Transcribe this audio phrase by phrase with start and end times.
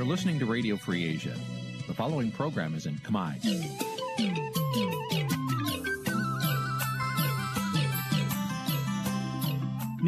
[0.00, 1.36] You're listening to Radio Free Asia.
[1.86, 3.32] The following program is in Khmer.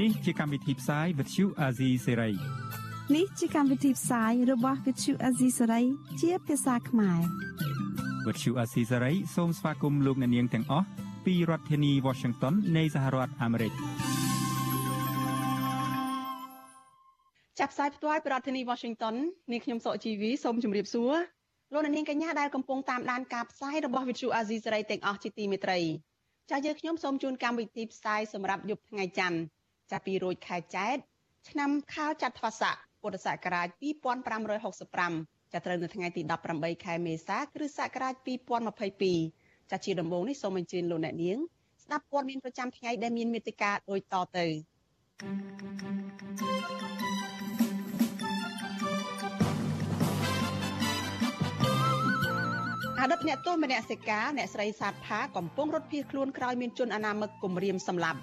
[0.00, 2.34] នេះជាកម្មវិធីផ្សាយ Vuthu Azizi Serai
[3.14, 5.84] នេះជាកម្មវិធីផ្សាយរបស់ Vuthu Azizi Serai
[6.20, 7.20] ជាភាសាខ្មែរ
[8.26, 10.86] Vuthu Azizi Serai សូមស្វាគមន៍លោកអ្នកនាងទាំងអស់
[11.24, 13.72] ពីរដ្ឋធានី Washington នៃសហរដ្ឋអាមេរិក
[17.72, 19.14] ផ្សាយផ្ទាល់ពីរដ្ឋធានី Washington
[19.50, 21.14] នាងខ្ញុំសកជីវីសូមជម្រាបសួរ
[21.72, 25.78] លោកអ្នកនាងកញ្ញាដែលកំពុងតាមដានការផ្សាយរបស់ Vuthu Azizi Serai ទាំងអស់ជាទីមេត្រី
[26.50, 29.38] ចាស់យើងខ្ញុំសូមជូនកម្មវិធីផ្សាយសម្រាប់យប់ថ្ងៃច័ន្ទ
[29.90, 30.96] ចាប់ពីរោចខែចែក
[31.48, 33.68] ឆ្នាំខាលចត្វាស័កពុទ្ធសករាជ
[34.60, 36.22] 2565ចាប់ត្រូវនៅថ្ងៃទី
[36.54, 38.14] 18ខែមេសាគ្រិស្តសករាជ
[38.92, 41.38] 2022ចាស់ជាដំបូងនេះសូមអញ្ជើញលោកអ្នកនាង
[41.84, 44.46] ស្ដាប់ព័ត៌មានប្រចាំថ្ងៃដែលមានមេត្តាដូចតទៅ
[53.04, 58.20] អតីតអ្នកទោសមនសិការអ្នកស្រីសាទផាកំពុងរត់ភៀសខ្លួនក្រោយមានជនអនាមិកគំរាមសម្លាប់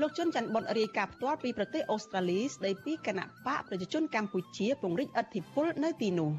[0.00, 6.30] លោកជុនច័ន្ទបុតរាយការណ៍ផ្ទាល់ពីប្រទេសអូស្ត្រាលីស្ដីពីគណៈបកប្រជាជនកម្ពុជាពង្រីកឥទ្ធិពលនៅទីនោះ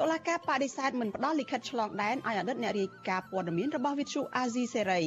[0.00, 5.02] តុលាការបដិសេធមិនផ្ដល់លិខិតឆ្លងដែនឲ្យអតីតអ្នករាយការណ៍ព័ត៌មានរបស់វិទ្យុអាស៊ីសេរី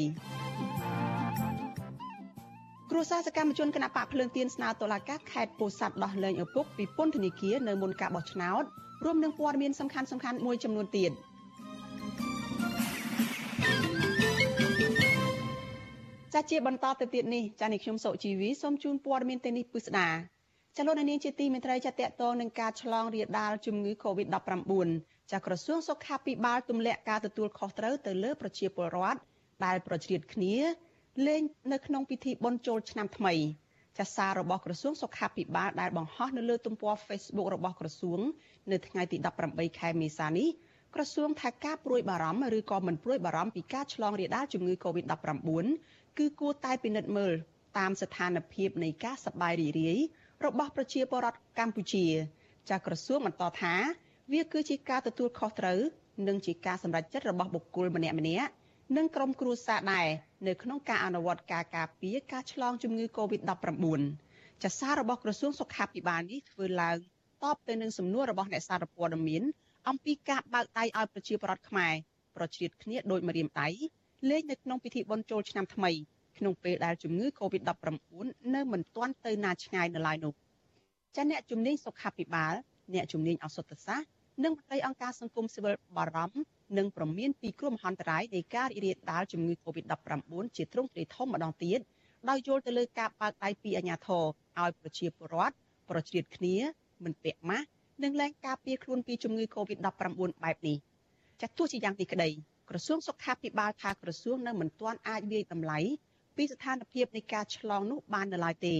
[2.92, 8.64] គ្រួសារសកម្មជនគណៈបកភ្លើងទៀនស្នើតុលាការខេត្តពោធិ៍សាត់ដោះលែងឪពុកពីពន្ធនាគារនៅមុនការបោះឆ្នោត
[9.06, 11.12] រួមនឹងព័ត៌មានសំខាន់ៗមួយចំនួនទៀត។
[16.34, 20.10] ចាជាបន្តទៅទៀតនេះចានេះខ្ញុំសុជីវីសូមជូនព័ត៌មានទៅនេះពិស្ដា
[20.78, 24.88] ចាលោកនាងជាទីមេត្រីចាតកតងនឹងការឆ្លងរាលដាលជំងឺ Covid-19
[25.32, 29.20] ចាក្រសួងសុខាភិបាលទម្លាក់ការទទួលខុសត្រូវទៅលើប្រជាពលរដ្ឋ
[29.66, 30.56] ដែលប្រជ្រៀតគ្នា
[31.26, 31.42] លេង
[31.74, 33.34] នៅក្នុងពិធីបុណ្យចូលឆ្នាំថ្មី
[33.98, 38.20] ចាសាររបស់ក្រសួងសុខាភិបាលដែលបង្ហោះនៅលើទំព័រ Facebook របស់ក្រសួង
[38.72, 39.18] នៅថ្ងៃទី
[39.50, 40.50] 18ខែមេសានេះ
[40.96, 45.50] ក្រសួងថាការព្រួយបារម្ភឬក៏មិនព្រួយបារម្ភពីការឆ្លងរាលដាលជំងឺ Covid-19
[46.18, 47.34] គឺគួរតែពិនិត្យមើល
[47.78, 49.98] តាមស្ថានភាពនៃការសប្បាយរីករាយ
[50.46, 52.06] របស់ប្រជាពលរដ្ឋកម្ពុជា
[52.70, 53.76] ចាក្រសួងបន្តថា
[54.34, 55.80] វាគឺជាការទទួលខុសត្រូវ
[56.28, 58.52] និងជាការសម្រេចចិត្តរបស់បុគ្គលម្នាក់ម្នាក់
[58.96, 60.08] និងក្រុមគ្រួសារដែរ
[60.48, 63.86] នៅក្នុងការអនុវត្តការការពារការឆ្លងជំងឺ Covid-19
[64.64, 66.98] ចាសាររបស់ក្រសួងសុខាភិបាលនេះធ្វើឡើង
[67.44, 69.44] តបទៅនឹងសំណួររបស់អ្នកសារព័ត៌មាន
[69.90, 71.94] អំពីការបើកដៃឲ្យប្រជាពលរដ្ឋខ្មែរ
[72.36, 73.68] ប្រជ្រៀតគ្នាដោយម្រាមដៃ
[74.30, 75.92] លេងនៅក្នុងពិធីបុណ្យចូលឆ្នាំថ្មី
[76.38, 80.34] ក្នុងពេលដែលជំងឺ Covid-19 នៅមិនទាន់ទៅណាឆ្ងាយនៅឡើយនោះ
[81.16, 82.54] ចាអ្នកជំនាញសុខាភិបាល
[82.94, 84.08] អ្នកជំនាញអសុទ្ធសាស្ត្រ
[84.44, 86.38] និងមន្ត្រីអង្គការសង្គមស៊ីវិលបារម្ភ
[86.78, 91.80] និងប្រមានពីគ្រោះមហន្តរាយនៃការរីករាលដាលជំងឺ Covid-19 ជាទ្រង់ទ្រាយធំម្ដងទៀត
[92.30, 94.24] ដោយយល់ទៅលើការបើកដៃពីអាជ្ញាធរ
[94.62, 95.56] ឲ្យប្រជាពលរដ្ឋ
[95.90, 96.56] ប្រជ្រៀតគ្នា
[97.04, 97.68] មិនពាក់ម៉ាស់
[98.04, 100.78] និងលែងការពារខ្លួនពីជំងឺ Covid-19 បែបនេះ
[101.42, 102.30] ចាទោះជាយ៉ាងនេះក្តី
[102.70, 105.80] ក្រសួងសុខាភិបាលថាក្រសួងនៅមិនទាន់អាចវាយតម្លៃ
[106.36, 108.76] ពីស្ថានភាពនៃការឆ្លងនោះបាននៅឡើយទេ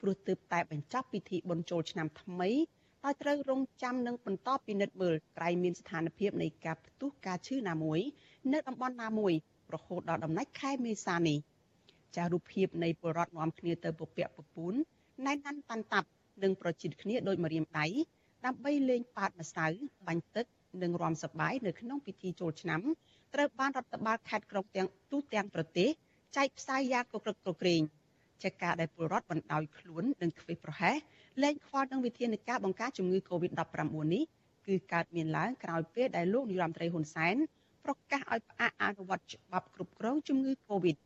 [0.00, 2.50] ព្រោះទើបតែបញ្ចប់ពិធីបុណ្យចូលឆ្នាំថ្មី
[3.02, 8.00] ហើយត្រូវរងចាំនិងបន្តពិនិត្យមើលក្រែងមានស្ថានភាពនៃការផ្ទុះការឈឺណាមួយ
[8.52, 9.32] នៅតំបន់ណាមួយ
[9.74, 11.38] រហូតដល់ដំណាច់ខែមេសានេះ
[12.16, 14.74] ចាស់រូបភាពនៃពលរដ្ឋនាំគ្នាទៅពពាក់ពពូន
[15.26, 16.08] ណែនណាន់តាន់តាប់
[16.42, 17.86] និងប្រជិតគ្នាដោយម្រាមដៃ
[18.46, 19.66] ដើម្បីលេងប៉ាតម្សៅ
[20.06, 20.46] បាញ់ទឹក
[20.82, 22.80] និងរំសប្បាយនៅក្នុងពិធីចូលឆ្នាំ
[23.34, 25.88] ត្រូវបានរដ្ឋបាលខេត្តក្រុងទាំងទូទាំងប្រទេស
[26.36, 27.82] ចែកផ្សាយយ៉ាងកក្រឹកកក្រែង
[28.42, 30.96] ជាការដែលពលរដ្ឋបណ្ដោយខ្លួននិងធ្វេសប្រហែស
[31.42, 34.24] លែងខ្វល់នឹងវិធានការបង្ការជំងឺ Covid-19 នេះ
[34.66, 37.36] គឺកើតមានឡើងក្រោយពេលដែលលោកនាយរដ្ឋមន្ត្រីហ៊ុនសែន
[37.84, 40.96] ប្រកាសឲ្យផ្អាកអនុវត្តច្បាប់គ្រប់គ្រងជំងឺ Covid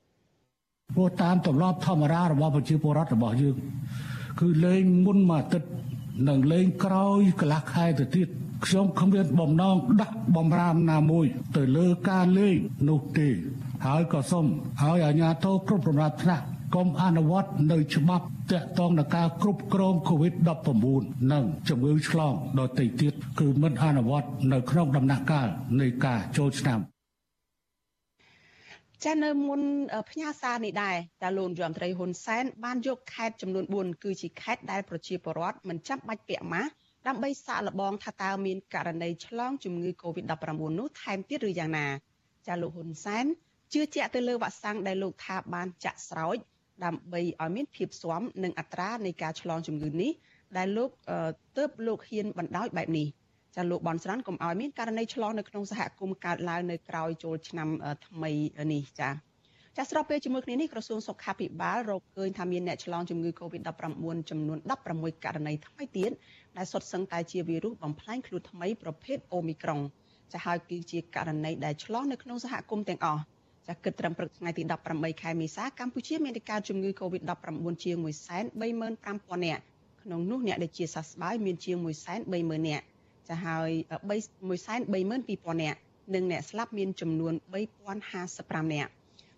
[0.95, 3.57] ព្រោះតាមទម្លាប់ធម្មតារបស់ប្រជាពលរដ្ឋរបស់យើង
[4.41, 5.69] គឺលេងមុនមួយអាទិត្យ
[6.29, 8.29] និងលេងក្រោយកន្លះខែទៅទៀត
[8.67, 11.27] ខ្ញុំគ្មានបំណងដាក់បំរាមណាមួយ
[11.57, 12.57] ទៅលើការលេង
[12.89, 13.29] នោះទេ
[13.87, 14.47] ហើយក៏សូម
[14.81, 16.45] ឲ្យអាជ្ញាធរគ្រប់កម្រិតថ្នាក់
[16.75, 25.49] កុំអនុវត្តនៅច្បាប់តាក់ទងនឹងការគ្រប់គ្រង COVID-19 និងជំងឺឆ្លងដទៃទៀតគឺមិនអនុវត្តនៅក្នុងដំណាក់កាល
[25.81, 26.81] នៃការចូលឆ្នាំ
[29.05, 29.61] ចានៅមុន
[30.11, 36.71] ផ្ញើសារនេះដែរតាលោកយមត្រីហ៊ុនសែនបានយកខេត្តចំនួន4គឺជាខេត្តដែលប្រជាពលរដ្ឋមិនចាំបាច់ពាក់ម៉ាស់
[37.07, 40.45] ដើម្បីសាកល្បងថាតើមានករណីឆ្លងជំងឺ Covid-19
[40.79, 41.87] នោះថែមទៀតឬយ៉ាងណា
[42.47, 43.25] ចាលោកហ៊ុនសែន
[43.73, 46.37] ជឿជាក់ទៅលើវ៉ាក់សាំងដែលលោកថាបានចាក់ស្រោច
[46.85, 50.13] ដើម្បីឲ្យមានភាពស៊ាំនឹងអត្រានៃការឆ្លងជំងឺនេះ
[50.57, 50.91] ដែលលោក
[51.57, 53.07] ទៅលោកហ៊ានបណ្ដោយបែបនេះ
[53.57, 57.69] ចាលោកបនស្រាន់កុំឲ្យមានករណីឆ្លងនៅក្នុងសហគមន៍កើតឡើងនៅក្រោយចូលឆ្នាំ
[58.07, 58.31] ថ្មី
[58.73, 59.11] នេះចា
[59.77, 63.71] ចាស្របពេលជាមួយគ្នានេះក្រសួងសុខាភិបាលរកឃើញថាមានអ្នកឆ្លងជំងឺ Covid-19
[64.31, 64.59] ចំនួន
[64.93, 66.11] 16ករណីថ្មីទៀត
[66.57, 69.81] ដែលសុទ្ធសឹងតែជាវីរុសបំផ្លាញខ្លួនថ្មីប្រភេទ Omicron
[70.33, 73.23] ចាហើយគឺជាករណីដែលឆ្លងនៅក្នុងសហគមន៍ទាំងអស់
[73.69, 74.63] ចាគិតត្រឹមព្រឹកថ្ងៃទី
[74.93, 79.63] 18ខែមេសាកម្ពុជាមានការជំងឺ Covid-19 ជាង135,000នាក់
[80.03, 81.77] ក្នុងនោះអ្នកដែលជាសះស្បើយមានជាង
[82.23, 82.85] 130,000នាក់
[83.29, 83.71] ចាហើយ
[84.51, 85.79] 132,000នាក់
[86.15, 87.35] និងអ្នកស្លាប់មានចំនួន
[88.03, 88.91] 3055នាក់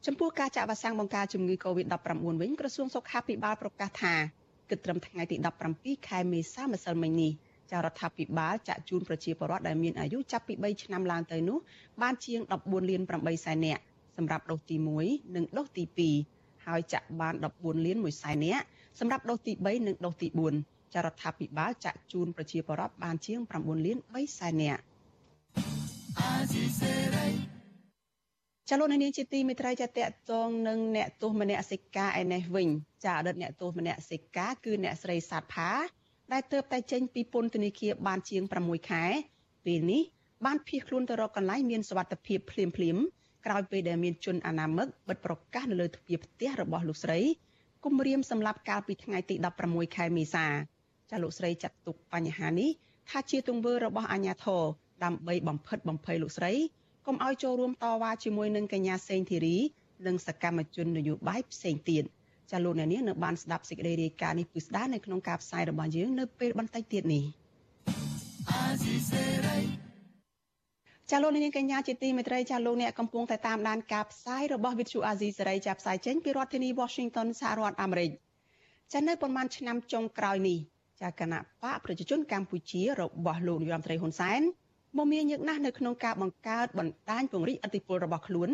[0.06, 4.14] ចំពោះការចាក់វ៉ាក់សាំងបង្ការជំងឺ Covid-19 វិញក្រសួងសុខាភិបាលប្រកាសថា
[4.70, 5.36] គិតត្រឹមថ្ងៃទី
[5.72, 7.32] 17ខែមេសាម្សិលមិញនេះ
[7.70, 11.58] ចារដ្ឋាភិបាលចាក់ជូនប្រជាពលរដ្ឋដែលមានអាយុចាប់ពី3ឆ្នាំឡើងទៅនោះ
[12.02, 13.82] បានជាង14លាន8សែននាក់
[14.16, 14.76] សម្រាប់ដូសទី
[15.06, 15.84] 1និងដូសទី
[16.28, 18.64] 2ហើយចាក់បាន14លាន1សែននាក់
[19.00, 20.28] សម្រាប់ដូសទី3និងដូសទី
[20.60, 24.82] 4ចារដ្ឋាភិបាលចាក់ជូនប្រជាពលរដ្ឋបានជាង9លាន3សែននាក់
[28.70, 32.68] ចលនានាងជាទីមេត្រីចាតកតងនឹងអ្នកទោសមនសិការឯនេះវិញ
[33.04, 35.70] ចាអតីតអ្នកទោសមនសិការគឺអ្នកស្រីសាទផា
[36.32, 39.04] ដែលទើបតែចេញពីពន្ធនាគារបានជាង6ខែ
[39.66, 40.02] ពេលនេះ
[40.44, 42.96] បានភៀសខ្លួនទៅរកកន្លែងមានសុវត្ថិភាពភ្លាមភ្លាម
[43.46, 47.20] ក្រោយពេលដែលមានជនអនាមិកបិទប្រកាសនៅលើទ្វារផ្ទះរបស់លោកស្រី
[47.84, 49.34] គំរាមសម្លាប់កាលពីថ្ងៃទី
[49.66, 50.46] 16ខែមេសា
[51.10, 52.70] ចាលោកស្រីចាត់ទុកបញ្ហានេះ
[53.10, 54.62] ថាជាទង្វើរបស់អាញាធរ
[55.04, 56.52] ដើម្បីបំផិតបំភ័យលោកស្រី
[57.06, 59.56] កុំឲ្យចូលរួមតវ៉ាជាមួយនឹងកញ្ញាសេងធីរី
[60.06, 62.04] និងសកម្មជននយោបាយផ្សេងទៀត
[62.50, 67.24] ចាលោកអ្នកនាងនៅបានស្ដាប់សេចក្តីរាយការណ៍នេះពិស្ដារនៅក្នុងការផ្សាយរបស់យើងនៅពេលបន្តិចទៀតនេះ
[71.10, 78.10] ចាលោកនាងកញ្ញាជាទីមេត្រីចាលោកអ្នកកំពុងតែតាមដានការផ្សាយរបស់វិទ្យុអាស៊ីសេរីចាប់ផ្សាយចេញពីរដ្ឋធានី Washington សហរដ្ឋអាមេរិក
[78.92, 80.58] ចានៅប្រមាណឆ្នាំចុងក្រោយនេះ
[81.02, 84.40] ចាគណៈបកប្រជាជនកម្ពុជារបស់លោកនាយរដ្ឋមន្ត្រីហ៊ុនសែន
[84.98, 88.50] មមាញឹកណាស់នៅក្នុងការបង្កើតបណ្ដាញពង្រីកអធិបុលរបស់ខ្លួន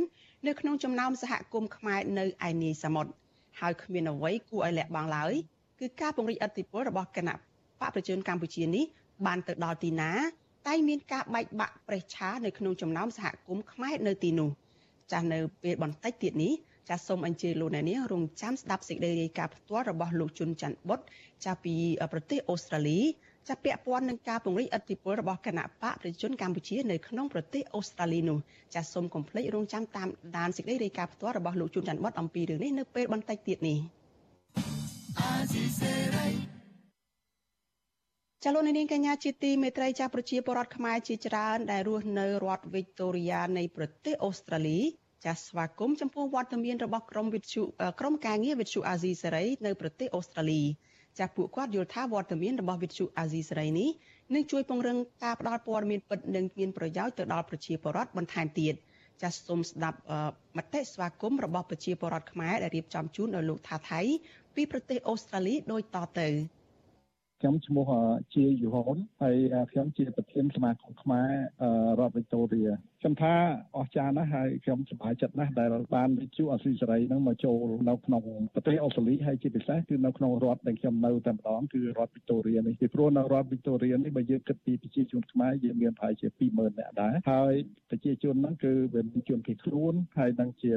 [0.47, 3.13] នៅក្នុងចំណោមសហគមន៍ខ្មែរនៅឯនីសមុទ្រ
[3.61, 5.33] ហើយគ្មានអ្វីគួរឲ្យលាក់បាំងឡើយ
[5.81, 7.35] គឺការពង្រីកអធិបុលរបស់គណៈ
[7.81, 8.85] បកប្រជាជនកម្ពុជានេះ
[9.27, 10.11] បានទៅដល់ទីណា
[10.69, 14.51] តែមានការបែកបាក់ប្រេះឆានៅក្នុងចំណោមសហគមន៍ខ្មែរនៅទីនោះ
[15.13, 16.53] ចាស់នៅពេលបន្តិចទៀតនេះ
[16.89, 21.01] ចាសសូមអញ្ជើញលោកអ្នកនាងរងចាំស្ដាប់សេចក្តីរាយការណ៍ផ្ទាល់របស់លោកជុនច័ន្ទបុត
[21.45, 21.75] ចាពី
[22.13, 23.01] ប្រទេសអូស្ត្រាលី
[23.49, 28.39] ចាពាក់ព័ន្ធនឹងការពង្រីកអធិបុលរបស់គណៈបកប្រជាជនកម្ពុជានៅក្នុងប្រទេសអូស្ត្រាលីនោះ
[28.75, 33.79] ចាសូមកុំភ្លេចរងចាំតាមដានសេចក្តីរាយការណ៍ផ្ទាល់របស់លោកជុនច័ន្ទបុតអំពីរឿងនេះនៅពេលបន្តិចទៀតនេះ
[38.45, 44.79] ចលនានាងកញ្ញាជាទីមេត្រីចាស់ប្រជាពលរដ្ឋខ្មែរជាច្រើនដែលរស់នៅរដ្ឋវីកតូរីយ៉ានៃប្រទេសអូស្ត្រាលី
[45.25, 47.63] ចាសស្វាគមន៍ចំពោះវត្តមានរបស់ក្រមវិទ្យុ
[48.01, 50.63] ក្រមការងារវិទ្យុអាស៊ីសេរីនៅប្រទេសអូស្ត្រាលី
[51.19, 53.89] ចាស់ពួកគាត់យល់ថាវត្តមានរបស់វិទ្យុអាស៊ីសេរីនេះ
[54.35, 58.75] នឹងជួយពង្រឹងការផ្តល់ព័ត៌មានពិតនិងមានប្រយោជន៍ទៅដល់ប្រជាពលរដ្ឋបន្ថែមទៀត
[59.23, 59.99] ចាសសូមស្ដាប់
[60.57, 64.01] មតិស្វាគមន៍របស់ប្រជាពលរដ្ឋខ្មែរដែលរៀបចំជូនដល់លោកថាថៃ
[64.55, 66.29] ពីប្រទេសអូស្ត្រាលីដូចតទៅ។
[67.43, 67.91] ខ្ញុំឈ្មោះ
[68.35, 69.37] ជាយូហុនហើយ
[69.71, 71.31] ខ្ញុំជាប្រធានសមាគមខ្មែរ
[71.99, 72.63] រដ្ឋវិកតូរី
[73.03, 73.35] ខ្ញុំថា
[73.77, 78.25] អស្ចារ្យណាស់ហើយខ្ញុំសប្បាយចិត្តណាស់ដែលបានវិទ្យុអស៊ីសេរីនឹងមកចូលនៅក្នុង
[78.55, 87.53] ប្រទេសអូស្ត្រាលីហើយជាពិសេសគឺនៅក្នុងរដ្ឋដែលខ្ញុំនៅតែម្ដងគឺរដ្ឋវិកតូរីនេះពីព្រោះនៅរដ្ឋវិកតូរីនេះបើយើងគិតពីប្រជាជនខ្មែរយើងមានប្រហែលជា20000នាក់ដែរហើយ
[87.91, 90.73] ប្រជាជនហ្នឹងគឺវាមានជនភៀសខ្លួនហើយនឹងជា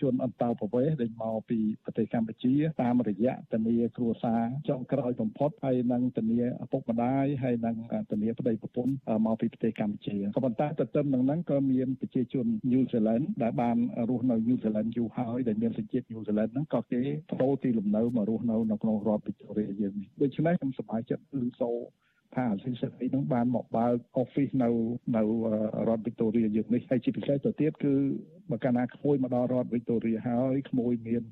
[0.00, 7.76] ជនអន្តោប្រវេសន៍ដែលមកពីប្រទេសកម្ពុជាតាមរយៈធានាគ្រួសារចុងក្រោយបំផុតហើយនឹងធានាឪពុកម្ដាយហើយនឹង
[8.10, 8.92] ធានាប្តីប្រពន្ធ
[9.26, 13.76] មកពីប្រទេសកម្ពុជាក៏ប៉ុន្តែទន្ទឹមនឹងហ្នឹងក៏មានប្រជាជនញូហ្សេឡង់ដែលបាន
[14.08, 21.70] រស់នៅញូហ្សេឡង់យូរហើយដែលមានសញ្ជាតិញូហ្សេឡង់ហ្នឹងក៏គេប្តូរទីលំនៅមករស់នៅនៅក្នុងរដ្ឋវិកតូរីយើងនេះដូច្នេះខ្ញុំសប្បាយចិត្តគឺសូ
[22.34, 24.70] ថាអសិលសិទ្ធិនឹងបានមកបើក office នៅ
[25.16, 25.22] នៅ
[25.88, 27.92] រដ្ឋវីកតូរីយើងនេះហើយជាពិសេសទៅទៀតគឺ
[28.50, 31.22] បើកាលណាក្មួយមកដល់រដ្ឋវីកតូរីហើយក្មួយមាន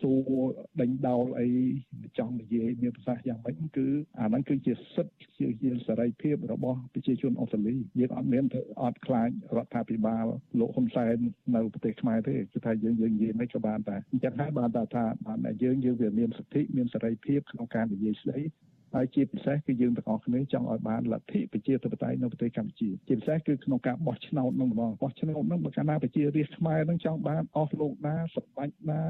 [0.00, 0.20] សួរ
[0.80, 1.48] ដេញដោលអី
[2.18, 3.86] ចង់និយាយមានប្រសាសន៍យ៉ាងម៉េចគឺ
[4.20, 10.26] អាហ្នឹងគឺជាសិទ្ធិជាជាសេរីភាពរបស់ប្រជាជនអូស្ត្រាលីយើងអត់មានទៅអត់ខ្លាចរដ្ឋាភិបាល
[10.58, 11.16] លោកហ៊ុនសែន
[11.54, 18.40] នៅប្រទេសខ្មែរទេគឺថាយើងយើងនិយាយមិនក៏បានតែអញ្ចឹងហើយបានតែថាបានយើងយើងវាមានសិទ្ធិមានសេរីភាពក្នុងការនិយាយស្ដី
[18.94, 29.00] ហើយជាពិសេសគឺយើងទាំងអស់គ្នាចង់ឲ្យបានលទ្ធិប្រជាធិបតេយ្យនៅប្រទេសកម្ពុជាជាពិសេសគឺក្នុងការបោះឆ្នោតនឹងម្ដងបោះឆ្នោតនឹងបើកាលណាប្រជារាស្ត្រខ្មែរនឹងចង់បានអស់លោកណាសម្បាច់ណា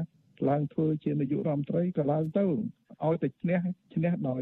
[0.49, 2.45] ឡើងធ្វើជានាយករដ្ឋមន្ត្រីក៏ឡើងទៅ
[3.05, 3.59] ឲ្យតែឈ្នះ
[3.95, 4.41] ឈ្នះដោយ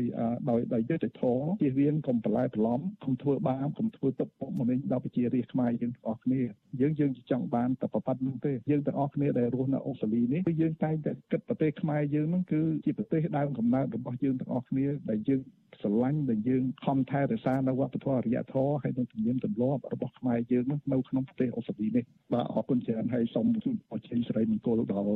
[0.50, 6.42] ដោយដោយយុត្តិធម៌ជៀសវាងកុំបន្លែបន្លំកុំធ្វើបាបកុំធ្វើទុកបុកម្នេញដល់ប្រជារាស្ត្រខ្មែរយើងទាំងអស់គ្នា
[6.82, 15.42] យើងយើងចង់បានតែប្រប៉ាត់នោះទេយើងទាំងអស់គ្នាដែលរស់នៅអូស្ត្រាលីនេះគឺយើងតែងតែគិតប្រទេសខ្មែរយើងហ្នឹងគឺជាប្រទេសដើមកំណើតរបស់យើងទាំងអស់គ្នាដែលយើង
[15.82, 22.04] ស្រឡាញ់ដែលយើងខំថែរក្សានៅវប្បធម៌អរិយធម៌ហើយនឹងទំនៀមទម្លាប់របស់ខ្មែរយើងនៅក្នុងប្រទេសអូស្ត្រាលីនេះ
[22.34, 25.10] បាទអរគុណច្រើនហើយសូមជូនពរជ័យសិរីមង្គលដល់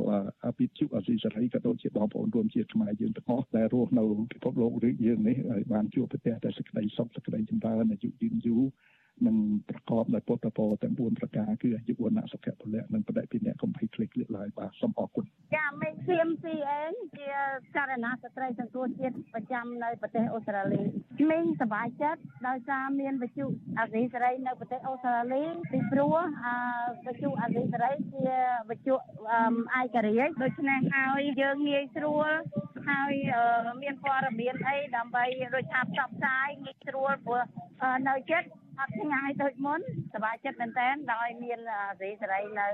[0.58, 8.62] ពិជុអាស៊ីសេរីក៏ដូចជាបងប្អូនរួមជាតិខ្មែរយើងទាំងអស់ដែលរស់នៅពិភពលោកឬយើងនេះឲ្យបានជួបប្រទេសតែសេចក្តីសុខសេចក្តីចម្រើនអាយុយឺនយូរ
[9.26, 9.36] និង
[9.68, 15.24] ប្រកបដោយពុទ្ធពរទាំង4ប្រការគឺអាយុវណ្ណៈសុភៈពលៈនិងបដិភិណៈកំភៃភ្លេចលើកឡើងបាទសូមអរគុណ
[15.56, 17.30] ចាមេឃៀម CN ជា
[17.76, 20.82] ករណីស្ត្រីសង្គ្រោះជាតិប្រចាំនៅប្រទេសអូស្ត្រាលី
[21.30, 23.46] មេងសប្បាយចិត្តដោយសារមានវិទ្យុ
[23.80, 25.42] អសីសេរីនៅប្រទេសអូស្ត្រាលី
[25.72, 26.14] ពីព្រោះ
[27.06, 28.26] វិទ្យុអសីសេរីជា
[28.70, 28.98] វិទ្យុឯ
[29.94, 32.30] ករាជ្យដូច្នេះហើយយើងងាយស្រួល
[32.88, 33.12] ហើយ
[33.82, 37.42] មានព័ត៌មានអីដើម្បីដូចថាផ្សព្វផ្សាយងាយស្រួលព្រោះ
[38.08, 38.48] នៅចិត្ត
[38.80, 39.80] អត់ឆ្ងាយដូចមុន
[40.14, 41.58] សប្បាយចិត្តមែនតើដោយមាន
[42.00, 42.66] សេរីសេរីនៅ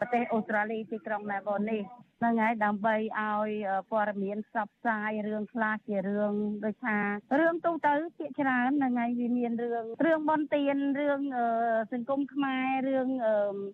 [0.00, 1.82] ប្រទេសអូស្ត្រាលីទីក្រុងមែលប៊ននេះ
[2.24, 3.50] ហ្នឹងហើយដើម្បីឲ្យ
[3.90, 6.98] ព័ត៌មានផ្សព្វផ្សាយរឿងខ្លះជារឿងដូចថា
[7.38, 11.20] រឿងទូទៅភាគច្រើនហ្នឹងហើយវាមានរឿងរឿងបនទៀនរឿង
[11.92, 13.08] សង្គមខ្មែររឿង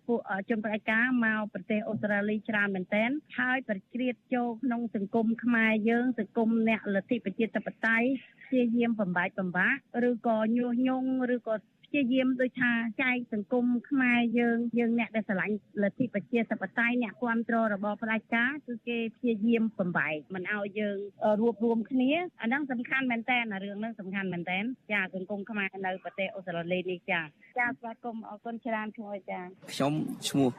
[0.07, 3.05] ពួកជនប្រតិការមកប្រទេសអូស្ត្រាលីច្រើនមែនតើ
[3.39, 8.07] ហើយប្រជ្រៀតចូលក្នុងសង្គមខ្មែរយើងសង្គមអ្នកលទ្ធិប្រជាធិបតេយ្យ
[8.43, 9.79] ព្យាយាមបំបាច់បំបាក់
[10.09, 11.55] ឬក៏ញុះញង់ឬក៏
[11.91, 12.71] ព្យាយាមដូចថា
[13.01, 20.97] ចែកសង្គមខ្មែរយើងយើងអ្នកដែលស្រឡាញ់លទ្ធិប្រជាធិបតេយ្យអ្នកគ្រប់គ្រងរបបផ្ដាច់ការគឺគេព្យាយាមបំបែកមិនឲ្យយើង
[21.41, 24.59] រួបរวมគ្នាអាហ្នឹងសំខាន់មែនតើរឿងហ្នឹងសំខាន់មែនតើ
[24.91, 27.21] ចាសង្គមខ្មែរនៅប្រទេសអូស្ត្រាលីនេះចា
[27.59, 29.39] ចាស្វាគមន៍អរគុណច្រើនឈ្មោះចា
[29.71, 29.93] ខ្ញុំ
[30.29, 30.49] ឈ្មោះ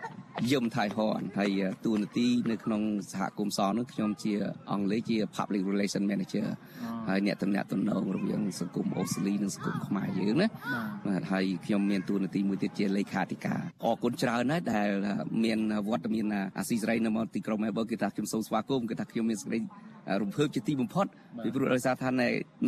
[0.53, 4.33] យឹមថៃហនហើយតួនាទីនៅក្នុងសហគមន៍សនោះខ្ញុំជា
[4.71, 6.47] អង់គ្លេសជា Public Relation Manager
[7.09, 10.49] ហើយអ្នកតំណាក់តំណងរវាងសង្គមអូស្ត្រាលីនិងសង្គមខ្មែរយើងណា
[11.07, 14.89] បាទហើយខ្ញុំមានតួនាទីមួយទៀតជាលេខាធិការអរគុណច្រើនណាស់ដែល
[15.45, 16.27] មានវត្តមាន
[16.59, 19.59] អាស៊ីសេរីនៅមកទីក្រុងមែលប៊នគឺថាខ្ញុំសូមស្វាគមន៍គឺថាខ្ញុំមានសេចក្តី
[20.23, 21.07] រំភើបជាទីបំផុត
[21.45, 22.11] ពីព្រោះដោយសារថា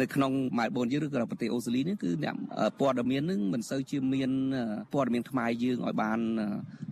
[0.01, 2.35] នៅក្នុងម៉ែលប៊នយើងឬក៏ប្រទេសអូស្ត្រាលីនេះគឺអ្នក
[2.81, 4.31] ព័ត៌មាននឹងមិនសូវជាមាន
[4.95, 6.19] ព័ត៌មានខ្មែរយើងឲ្យបាន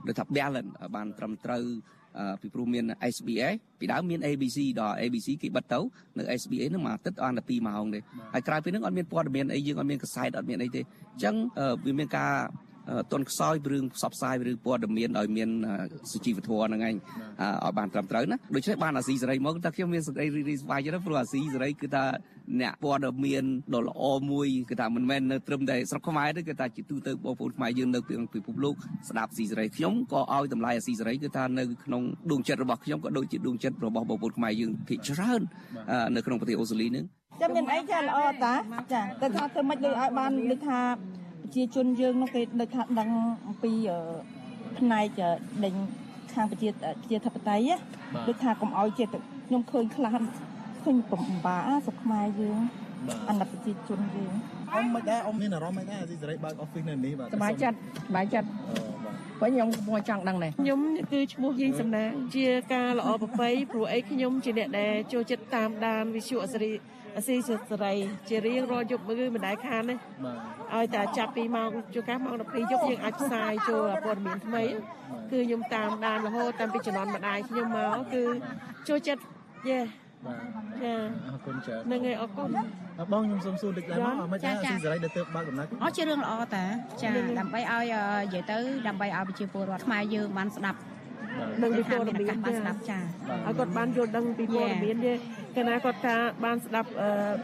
[0.07, 1.65] ដូចថា balance ឲ្យបានត្រឹមត្រូវ
[2.41, 5.81] ពីព្រោះមាន SBS ពីដើមមាន ABC ដល់ ABC គេបិទទៅ
[6.19, 8.01] នៅ SBA ហ្នឹងមួយអាទិត្យអត់តែ2ម៉ោងទេ
[8.33, 11.35] ហើយក្រៅពីហ្នឹងអត់មានព័ត៌មានអីយើងអត់មានកសែតអត់មានអីទេអញ្ចឹង
[11.87, 12.33] វាមានការ
[13.13, 15.49] តនខ្សោយរឿងផ្សព្វផ្សាយរឿងព័ត៌មានឲ្យមាន
[16.13, 16.95] សុជីវធម៌ហ្នឹងឯង
[17.65, 22.05] ឲ្យបានត្រឹមត្រូវណាដូច្នេះបានអាស៊ីសេរីមកតែខ្ញុំមានសេចក្តីរីករាយស្វាយចិត្តព្រោះអាស៊ីសេរីគឺថា
[22.61, 28.75] អ្នកព័ត៌មានដ៏ល្អមួយគឺថាមិនមែននៅត្រឹមតែស្រុកខ្មែរទេគឺថាជាទូទៅបងប្អូនខ្មែរយើងនៅពីពិភពលោក
[29.09, 35.43] ស្ដាប់ស៊ីសេរីខ្ញុំក៏ឲ្យតម្លៃអាស៊ីសេរីគឺថានៅក្នុងដួងចិត្តរបស់ខ្ញុំក៏ដូចជាដួងចិត្តរបស់បងប្អូនខ្មែរយើងភាគច្រើន
[36.17, 37.05] នៅក្នុងប្រទេសអូស្ត្រាលីនឹង
[37.41, 38.55] ចាំមានអីចាល្អតា
[38.93, 40.81] ចាតែថាធ្វើម៉េចដូចឲ្យបានដូចថា
[41.53, 43.09] ប្រជាជនយើងនោះគេដូចថាដឹង
[43.47, 43.73] អំពី
[44.79, 45.21] ផ្នែក
[45.65, 45.75] ដេញ
[46.33, 46.69] ខាងប្រជា
[47.11, 47.71] ជាធិបតេយ្យ
[48.27, 49.15] ដូចថាកុំឲ្យចិត្ត
[49.47, 50.17] ខ្ញុំឃើញខ្លះ
[50.83, 52.59] ឃើញបំបាស្រុកខ្មែរយើង
[53.29, 54.33] អាណិតប្រជាជនយើង
[54.75, 58.49] អ៊ំមិនដែរអ៊ំមានអារម្មណ៍មិនដែរអាស៊ីសេរីបើកអอฟហ្វិសនៅនេះបាទសប្បាយចិត្តសប្បាយចិត្ត
[59.41, 60.81] ព្រោះខ្ញុំកំពុងចង់ដឹងដែរខ្ញុំ
[61.13, 66.73] គឺឈ្មោះយីសំណាងជាការល្អប្រពៃព្រោះអីខ្ញុំជាអ្នកដែលចូលចិត្តតាមដានវិទ្យុអសេរី
[67.17, 67.95] អស៊ីសេរី
[68.29, 69.95] ជារៀងរាល់យប់គឺមិនដែលខានទេ
[70.75, 74.63] ឲ្យតែចាប់ពីម៉ោងជួកាសម៉ោង12យប់យើងអាចផ្សាយចូលព័ត៌មានថ្មី
[75.31, 78.23] គឺខ្ញុំតាមដានរហូតតាំងពីជំនាន់ម្ដាយខ្ញុំមកគឺ
[78.89, 79.23] ចូលចិត្ត
[79.69, 79.79] យេ
[80.27, 80.95] បាទចា
[81.29, 82.49] អរគុណច្រើននឹងឯងអរគុណ
[83.13, 86.65] បងខ្ញុំសូមសួរតិចដែរមកមិនដែរស៊ីសេរីដែលទៅបើកដំណើរអត់ជារឿងល្អតា
[87.03, 90.79] ចាដើម្បីឲ្យនិយាយទៅដើម្បីឲ្យប្រជាពលរដ្ឋខ្មែរយើងបានស្ដាប់
[91.63, 95.13] នឹងពីព័ត៌មានបានស្ដាប់ចាឲ្យគាត់បានយល់ដឹងពីព័ត៌មានទេ
[95.57, 96.89] កាលណាគាត់ថាបានស្ដាប់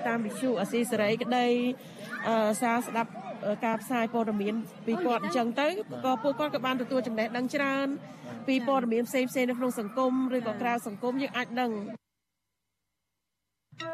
[0.07, 1.47] តាមវិទ្យុអាស៊ីសេរីក្តី
[2.63, 3.11] សារស្ដាប់
[3.67, 4.55] ការផ្សាយព័ត៌មាន
[4.87, 5.69] ពីគាត់អញ្ចឹងទៅ
[6.05, 7.87] ក៏ពួកគាត់ក៏បានទទួលចំណេះដឹងច្រើន
[8.49, 11.73] ពីព័ត៌មានផ្សេងៗនៅក្នុងសង្គមឬក៏ក្រៅសង្គមយើងអាចដឹង
[13.79, 13.85] ចា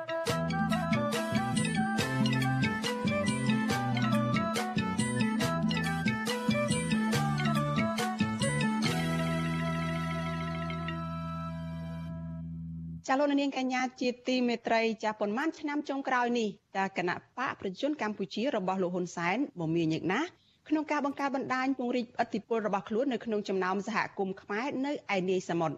[13.18, 20.28] លោកនាងកញ្ញាជាទីមេត្រីចាប៉ុន្មានឆ្នាំចុងក្រោយនេះតាគណៈបកប្រជាជនកម្ពុជារបស់លោកហ៊ុនសែនមមាញឹកណាស់
[20.68, 25.76] ក្នុងការបង្កើតបណ្ដាញពង្រីកឥទ្ធិពលរបស់ខ្លួននៅក្នុងចំណោមសហគមន៍ខ្មែរនៅឯនាយសមុទ្រ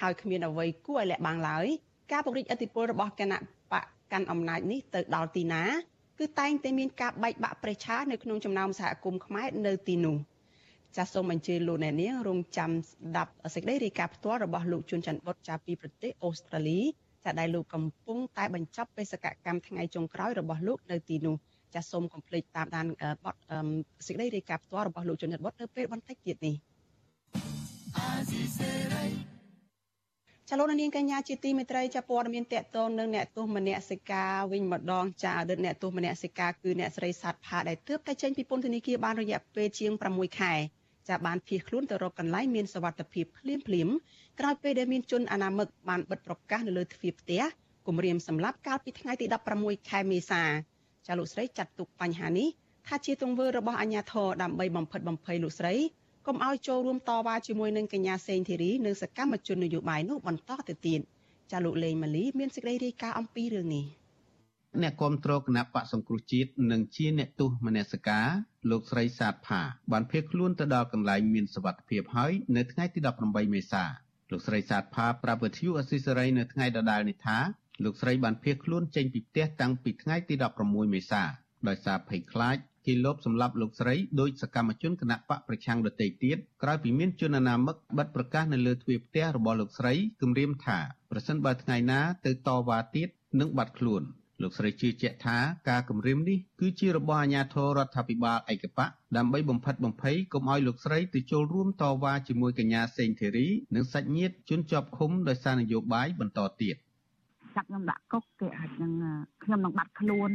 [0.00, 1.68] ហើយគ្មានអ្វីគួរឲ្យលាក់បាំងឡើយ
[2.12, 3.38] ការពង្រីកឥទ្ធិពលរបស់គណៈ
[3.72, 5.62] បកកាន់អំណាចនេះទៅដល់ទីណា
[6.18, 10.18] គឺតែងតែមានការបែកបាក់ប្រេះឆានៅក្នុងចំណោមសហគមន៍ខ្មែរនៅទីនោះ។
[10.96, 16.80] ចាសសូមអញ្ជើញលោកអ្នកនាងរងចាំស្ដាប់សេចក្តីរាយការណ៍ផ្ទាល់របស់លោកជួនច័ន្ទបុតចាពីប្រទេសអូស្ត្រាលី
[17.24, 21.34] ចាដែលលោកកំពុងតែបញ្ចប់បេសកកម្មថ្ងៃចុងក្រោយរបស់លោកនៅទីនោះ
[21.74, 22.86] ចាសូមកុំភ្លេចតាមដាន
[23.24, 23.36] បទ
[24.06, 26.54] សេចក្តីរាយការណ៍ផ្ទាល់របស់លោកជនិតបុតនៅពេលបន្តិចទៀតនេះ
[30.50, 40.54] ចលនានាងកញ្ញាជាទីមេត្រីចាព័ត៌មានតកតងនឹងអ្នកទោសមនសិការវិញម្ដងចាអតីតអ្នកទោសមនសិការគឺអ្នកស្រីសាទផាដែលទើបតែចេញពីពន្ធនាគារបានរយៈពេលជាង6ខែ
[41.08, 43.88] ចាបានភៀសខ្លួនទៅរកកន្លែងមានសវត្ថភាពភ្លាមភ្លាម
[44.40, 47.42] ក្រោយពេលដែលមានជនអនាមិកបានបិទប្រកាសនៅលើទ្វារផ្ទះ
[47.86, 49.26] គម្រាមសម្លាប់កាលពីថ្ងៃទី
[49.58, 50.42] 16ខែមេសា
[51.06, 52.48] ចាលោកស្រីចាត់ទុកបញ្ហានេះ
[52.86, 55.74] ថាជាទង្វើរបស់អាជ្ញាធរដើម្បីបំផិតបំភ័យលោកស្រី
[56.28, 61.00] កុំឲ្យចូលរួមតវ៉ាជាមួយនឹងកញ្ញាសេងធីរីនិងសកម្មជននយោបាយនោះបន្តទៅទៀត
[61.50, 63.86] ចាលោកលេងម៉ាលីមានសេចក្តីរាយការណ៍អំពីរឿងនេះ
[64.82, 68.26] អ្នកគាំទ្រគណៈបកសង្គ្រោះជាតិនិងជាអ្នកទោសមនសិការ
[68.70, 69.60] លោកស្រីសាទផា
[69.92, 73.84] បានភៀសខ្លួនទៅដល់កន្លែងមានសុវត្ថិភាពហើយនៅថ្ងៃទី18មេសា
[74.30, 77.38] លោកស្រីសាទផាប្រាប់វិទ្យុអស៊ីសេរីនៅថ្ងៃដដែលនេះថា
[77.84, 81.22] លោកស្រីបានភៀសខ្លួនចេញពីផ្ទះតាំងពីថ្ងៃទី16មេសា
[81.68, 89.92] ដោយសារភ័យខ្លាច គេលបសម្លាប់លោកស្រីដោយសកម្មជនគណៈបកប្រឆាំងដទៃទៀតក្រោយពីមានជនអនាមិកបិទប្រកាសនៅលើទ្វារផ្ទះរបស់លោកស្រី
[90.22, 90.78] គម្រាមថា
[91.10, 93.08] ប្រសិនបើថ្ងៃណាទៅតវ៉ាទៀត
[93.40, 94.04] នឹងបាត់ខ្លួន
[94.42, 95.36] លោកស្រីជឿជាក់ថា
[95.68, 106.76] ការគម្រាមនេះគឺជារបស់អាជ្ញាធររដ្ឋាភិបាលឯកបកដើម្បីបំផិតបំភ័យកុំឲ្យលោកស្រីទៅចូលរួមតវ៉ាជាមួយកញ្ញាសេងធីរីនិងសាច់ញាតិជនជាប់ឃុំដោយសារនយោបាយបន្តទៀត
[107.56, 108.92] ចាប់ខ្ញុំដាក់គុកគេអាចនឹង
[109.44, 110.30] ខ្ញុំនឹងបាត់ខ្លួន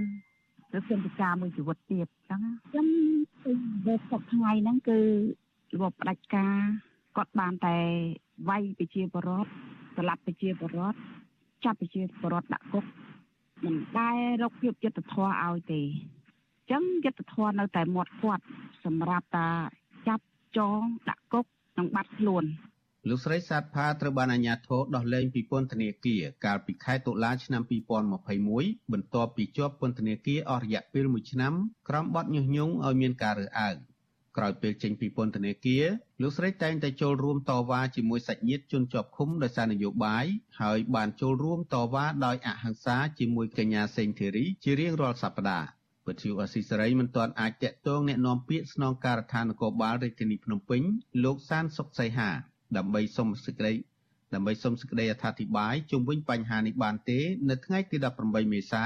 [0.77, 2.88] ឬខ្ញុំពិការមួយជីវិតទៀតអញ្ចឹងខ្ញុំ
[3.86, 5.00] ទៅសប្ថ្ងៃហ្នឹងគឺ
[5.74, 6.58] របបផ្ដាច់ការ
[7.18, 7.75] គាត់បានតែ
[8.50, 9.51] វាយប្រជាពលរដ្ឋ
[9.96, 10.98] ស្លាប់ប្រជាពលរដ្ឋ
[11.65, 12.86] ចាប់ប្រជាពលរដ្ឋដាក់គុក
[13.63, 18.46] មិនដែលរកភាពយុត្តិធម៌ឲ្យទេអញ្ចឹងយុត្តិធម៌នៅតែមាត់គាត់
[18.86, 19.50] សម្រាប់តា
[20.08, 20.25] ចាប់
[20.58, 21.46] ចងដាក់គុក
[21.77, 22.44] និងបាត់ខ្លួន
[23.08, 27.62] លោកស្រីសាទផាត្រូវបានអាជ្ញាធរដោះលែងពីពន្ធនាគារកាលពីខែតុលាឆ្នាំ
[28.26, 31.54] 2021បន្ទាប់ពីជាប់ពន្ធនាគារអស់រយៈពេល1ឆ្នាំ
[31.88, 33.76] ក្រោមបទញុះញង់ឲ្យមានការរើសអើង
[34.37, 35.85] ក្រោយពេលចេញពីពន្ធនាគារ
[36.23, 40.25] លោកស្រីតែងតែចូលរួមតវ៉ាជាមួយសាច់ញាតិជនជាប់ឃុំដោយសារនយោបាយ
[40.61, 45.68] ហើយបានចូលរួមតវ៉ាដោយអហិង្សាជាមួយកញ្ញាសេងធីរីជារៀងរាល់សប្តាហ៍
[46.06, 50.82] វិទ្យុអស៊ីសេរីមិនទាន់អាចតាក់ទងแนะនាំពាក្យស្នងការដ្ឋាននគរបាលរាជធានីភ្នំពេញ
[51.25, 52.30] លោកសានសុកសីហា
[52.77, 53.74] ដើម្បីសុំសេចក្តី
[54.33, 58.83] ដើម្បីសុំសេចក្តីអធិប្បាយជុំវិញបញ្ហានេះបានទេនៅថ្ងៃទី18មេសា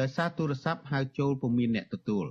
[0.00, 2.26] ដោយសារទូរស័ព្ទហៅចូលពុំមានអ្នកទទួល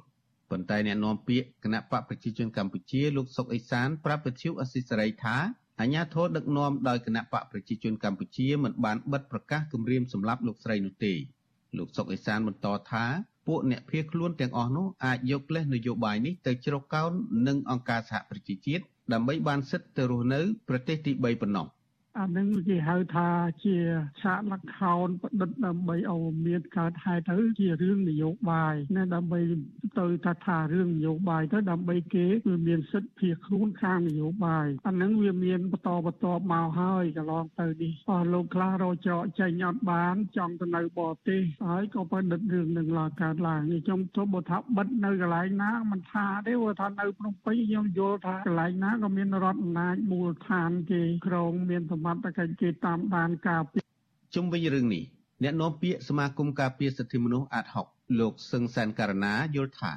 [0.50, 5.38] ប៉ុន្តែអ្នកនាំពាក្យគណៈបកប្រជាជនកម្ពុជាលោកសុកអេសានប្រាប់វិទ្យុអស៊ីសេរីថា
[5.82, 11.14] អាញាធរដឹកនាំដោយគណៈបកប្រជាជនកម្ពុជាមិនបានបិទប្រកាសគម្រាមសម្លាប់លោកស្រីនោះទេ
[11.78, 13.06] លោកសុកអេសានបន្តថា
[13.48, 17.12] ពួកអ្នកភៀសខ្លួនទាំងអស់នោះអាចយកលេសនយោបាយនេះទៅជ្រកកោន
[17.48, 20.40] នឹងអង្គការសហប្រជាជាតិ ដើម្បីបានសិទ្ធិទៅរស់នៅ
[20.70, 21.66] ប្រទេសទី3ប៉ុណ្ណោះ
[22.20, 23.30] អានឹងគេហៅថា
[23.66, 23.78] ជា
[24.22, 29.40] ឆាកលខោនប្រឌិតដើម្បីឲ្យមានកើតហេតុទៅជារឿងនយោបាយណាដើម្បី
[30.00, 53.84] ទៅថាថារឿងនយោបាយទៅដើម្បីគេវាមានសិទ្ធិភៀសខ្លួនខាងនយោបាយអានឹងវាមានបន្តបន្តមកហើយកន្លងទៅនេះអស់លោកខ្លះរកច្រកចេញអត់បាន ចង់ទៅនៅបរទេសហើយក៏ប្រឌិតរឿងនឹងឡើងកើតឡើងខ្ញុំទោះបើថាបិទនៅកន្លែងណាមិនថាទេព្រោះថានៅភ្នំពេញខ្ញុំយល់ថាកន្លែងណាក៏មានរដ្ឋអំណាចមូលដ្ឋានគេក្រងមានសមត្ថកិច្ចគេតាមដានការពារ
[54.36, 55.04] ជុំវិញរឿងនេះ
[55.44, 57.88] អ្នកនាំពាក្យសមាគមការពារសិទ្ធិមនុស្សអាត់ហុក
[58.20, 59.94] លោកសឹងសានករណាយល់ថា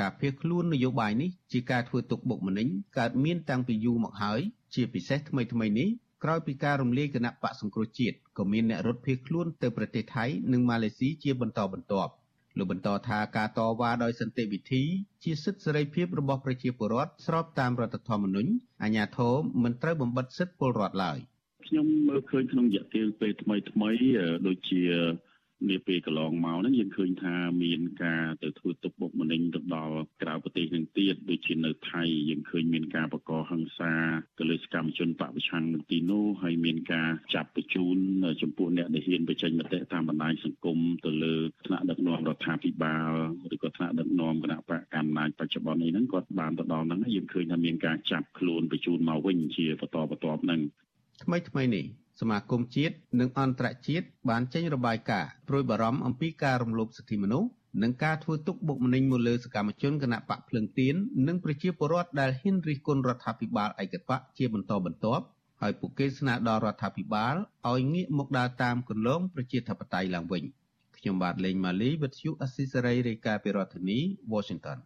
[0.00, 2.68] ការភៀសខ្លួននយោបាយនេះជាការធ្វើទុកបុកម្នេញ
[2.98, 4.40] កើតមានតាំងពីយូរមកហើយ
[4.74, 5.88] ជាពិសេសថ្មីថ្មីនេះ
[6.24, 12.12] ក្រោយពីការរំលាយគណៈបកសង្គ្រោះជាតិក៏មានអ្នករត់ភៀសខ្លួនទៅប្រទេសថៃនិងម៉ាឡេស៊ីជាបន្តបន្ទាប់
[12.58, 14.82] លោកបន្តថាការតវ៉ាដោយសន្តិវិធី
[15.24, 18.50] ជាសិទ្ធិសេរីភាពរបស់ប្រជាពលរដ្ឋស្របតាមរដ្ឋធម្មនុញ្ញ
[18.82, 21.18] អាជ្ញាធរមិនត្រូវបំបិទសិទ្ធិពលរដ្ឋឡើយ
[21.70, 23.90] ខ្ញុំមើលឃើញក្នុងរយៈពេលពេលថ្មីថ្មី
[24.46, 24.82] ដូចជា
[25.68, 33.92] នាពេលកន្លងមកហ្នឹងយើងឃើញថាមានការទៅធ្វើទុកបុកម្នេញទៅដល់ក្រៅប្រទេសនឹងទៀតដូចជានៅថៃយើងឃើញមានការបកកហិង្សា
[34.38, 37.96] ទៅលើសកម្មជនបពប្រឆាំងនៅទីនោះហើយមានការចាប់បញ្ជូន
[38.42, 41.34] ចំពោះអ្នកដែលហ៊ានបញ្ចេញមតិតាមបណ្ដាញសង្គមទៅលើ
[41.66, 43.10] ថ្នាក់ដឹកនាំរដ្ឋាភិបាល
[43.54, 50.62] ឬក៏ថ្នាក់ដឹកនាំគណៈបកកម្មាបច្ចុប្បន្ននេះហ្នឹងគាត់បានទៅដល់ហ្នឹងយើងឃើញថាមានការចាប់ខ្លួនបញ្ជូនមកវិញជាបន្តបន្ទាប់ហ្នឹង
[51.22, 51.84] ថ្មីថ្មីនេះ
[52.20, 57.48] សមាគមជាតិនិងអន្តរជាតិបានចេញរបាយការណ៍ព្រួយបារម្ភអំពីការរំលោភសិទ្ធិមនុស្ស
[57.82, 60.94] និងការធ្វើទុកបុកម្នេញមកលើសកម្មជនគណៈបកភ្លឹងទៀន
[61.28, 65.24] និងប្រជាពលរដ្ឋដែលហ៊ានរិះគន់រដ្ឋាភិបាលឯកបកជាបន្តបន្ទាប់
[65.60, 67.34] ហើយពួកគេស្នើដល់រដ្ឋាភិបាល
[67.70, 70.44] ឲ្យងាកមកដើរតាមគន្លងប្រជាធិបតេយ្យឡើងវិញ
[70.96, 73.98] ខ្ញុំបាទលេងម៉ាលីវិទ្យុអស៊ីសេរីរាយការណ៍ពីរដ្ឋធានី
[74.32, 74.78] Washington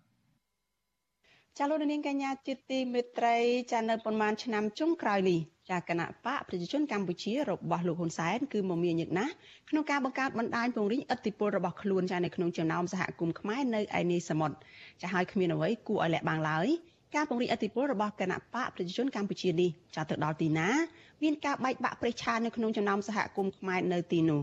[1.58, 3.36] ចាលោកនាងកញ្ញាជាទីមេត្រី
[3.72, 9.32] ចានៅប្រហែលឆ្នាំចុងក្រោយនេះ ចាគណៈបកប្រជាជនកម្ពុជារបស់លោកហ៊ុនសែនគឺមមាញឹកណាស់
[9.70, 14.56] ក្នុងការបង្កើតបណ្ដាញពង្រីកឥទ្ធិពលរបស់ខ្លួនចានៅក្នុងចំណោមសហគមន៍ខ្មែរនៅឯនីសមុទ្រ
[15.02, 16.68] ចាហើយគ្មានអ្វីគួរឲ្យលាក់បាំងឡើយ
[17.14, 20.68] ការពង្រីកឥទ្ធិពលរបស់គណៈបកប្រជាជនកម្ពុជានេះចាទៅដល់ទីណា
[21.22, 24.40] មានការបែកបាក់ប្រេះឆានៅក្នុងចំណោមសហគមន៍ខ្មែរនៅទីនោះ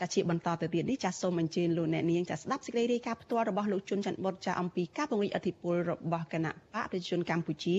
[0.00, 7.78] ចាជាបន្តទៅទៀតនេះចាសូមអញ្ជើញលោកអ្នកនាងចាស្ដាប់សេចក្តីរាយការណ៍ផ្ទាល់របស់លោកជុនច័ន្ទបុតចាអំពីការពង្រីកអធិបុលរបស់គណៈបកប្រជាជនកម្ពុជា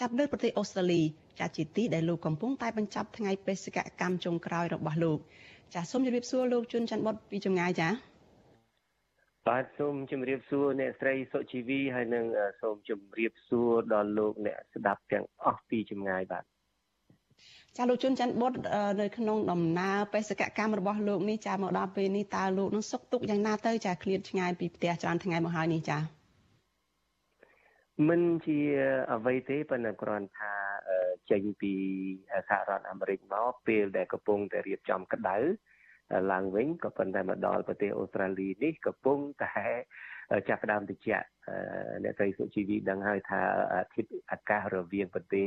[0.00, 1.02] ចាប់នៅប្រទេសអូស្ត្រាលី
[1.40, 5.18] ចាជាទីដែលលោកកំពុងតែបញ្ចប់ថ្ងៃបេសកកម្មចុងក្រោយរបស់លោក
[5.74, 7.88] ចាសូមជម្រាបសួរលោកជុនច័ន្ទបុតពីចម្ងាយចា
[9.48, 12.24] បាទសូមជម្រាបសួរអ្នកស្រីសុជីវីហើយនិង
[12.60, 16.44] សូមជម្រាបសួរដល់លោកអ្នកស្ដាប់ទាំងអស់ពីចម្ងាយបាទ
[17.76, 18.52] ចាលោកជុនច័ន្ទបុត
[19.00, 25.98] នៅក្នុងដំណើរបេសកកម្មរបស់លោកនេះចាមកដល់ពេលនេះតើលោកនឹងសុខទុក្ខយ៉ាងណាទៅចាឃ្លាតឆ្ងាយពីផ្ទះច្រើនថ្ងៃមកហើយនេះចា
[28.08, 28.58] មិនជា
[29.14, 30.52] អ្វីទេប៉ុន្តែគ្រាន់ថា
[31.30, 31.74] ចេញពី
[32.48, 35.36] សហរដ្ឋអាមេរិកមកពេលដែលកំពុងតែរៀបចំក្តៅ
[36.32, 39.64] ឡើងវិញក៏ប៉ុន្តែមកដល់ប្រទេសអូស្ត្រាលីនេះកំពុងតែ
[40.48, 41.08] ចាប់ផ្ដើមតិច
[42.04, 43.42] អ្នកស្រីសុជីវីដឹងហើយថា
[43.94, 45.46] ធិបអាកាសរវាងប្រទេស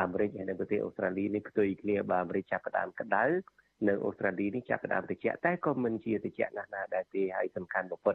[0.00, 3.24] អាមេរិកហើយនិងប្រទេសអូស្ត្រាលីនេះផ្ទុយគ្នាបើអាមេរិកចាប់ផ្ដើមក្តៅ
[3.88, 8.14] នៅអូស្ត្រាលីនេះចាប់ផ្ដើមតិចតែក៏មិនជាតិចណាស់ណាដែរទេហើយសំខាន់បំផុត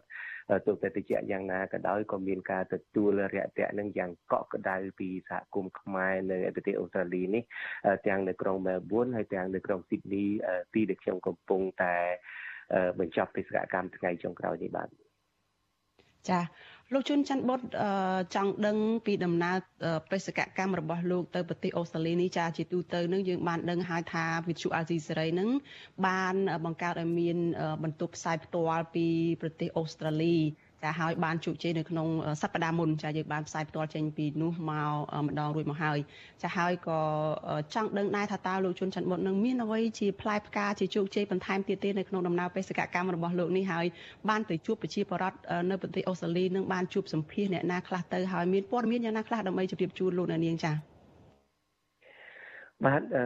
[0.67, 7.43] ទោះតែតិចយ៉ាងណាក៏ដោយក៏មានការទទួលរាក់ទាក់នឹងយ៉ាងកក់ក្ដៅពីសហគមន៍ខ្មែរនៅប្រទេសអូស្ត្រាលីនេះ
[8.07, 10.25] ទាំងនៅក្រុងមែលប៊នហើយទាំងនៅក្រុងស៊ីដនី
[10.73, 11.95] ទីដែលខ្ញុំកំពុងតែ
[12.99, 14.89] បញ្ចប់បេសកកម្មថ្ងៃចុងក្រោយនេះបាទ
[16.29, 16.39] ចា
[16.93, 17.61] លោកជុនច័ន្ទបុត
[18.35, 19.57] ចង់ដឹងពីដំណើរ
[20.11, 25.49] បេសកកម្មរបស់លោកទៅប្រទេសអូស្ត្រាលីនេះចាជាទូទៅនឹងយើងបានដឹងហើយថាវិទ្យុអាស៊ីសេរីនឹង
[26.07, 27.37] បានបង្កើតឲ្យមាន
[27.83, 29.05] បន្ទប់ផ្សាយផ្ទាល់ពី
[29.41, 30.37] ប្រទេសអូស្ត្រាលី
[30.83, 32.07] ចាហើយបានជោគជ័យនៅក្នុង
[32.41, 34.71] សប្តាហ៍មុនចាយើងបានផ្សាយផ្ទាល់ចេញពីនោះម
[35.11, 35.97] កម្ដងរួចមកហើយ
[36.43, 36.99] ចាហើយក៏
[37.73, 43.85] ចង់ដឹងដែរថាតើលោកជុនច័ន្ទមុតនឹងមានអ្វីជាផ្លែផ្កាជាជោគជ័យបន្ថែមទៀតទេនៅក្នុងដំណើរបេសកកម្មរបស់លោកនេះហើយ
[44.29, 45.37] បានទៅជួបប្រជាពលរដ្ឋ
[45.69, 50.75] នៅប្រទេសអូស្ត្រាលីនឹងបានជួបសម្ភាសអ្នកណាខ្លះទៅហើយមានព័ត៌មានយ៉ាងណាខ្លះដើម្បីជម្រាបជូនលោកអ្នកនាងចា៎
[52.85, 53.25] បាទអឺ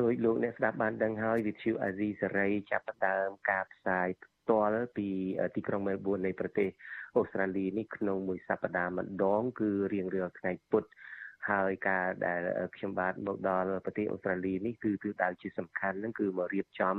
[0.00, 4.08] ដោយលោកអ្នកស្ដាប់បានដឹងហើយវិទ្យុអាស៊ីសេរីចាប់ផ្ដើមការផ្សាយ
[4.48, 5.08] ទាល់ពី
[5.56, 6.68] ទីក្រុងមែលប៊ននៃប្រទេស
[7.16, 10.84] អូស្ត្រាលីនេះក្នុងមួយសប្តាហ៍ម្ដង គឺរៀងរាល់ថ្ងៃពុធ
[11.50, 12.40] ហើយការដែល
[12.76, 16.96] ខ្ញុំបាទមកដល់ប្រទេសអូស្ត្រាលីនេះគឺទិសដៅជាសំខាន់ហ្នឹងគឺមករៀបចំ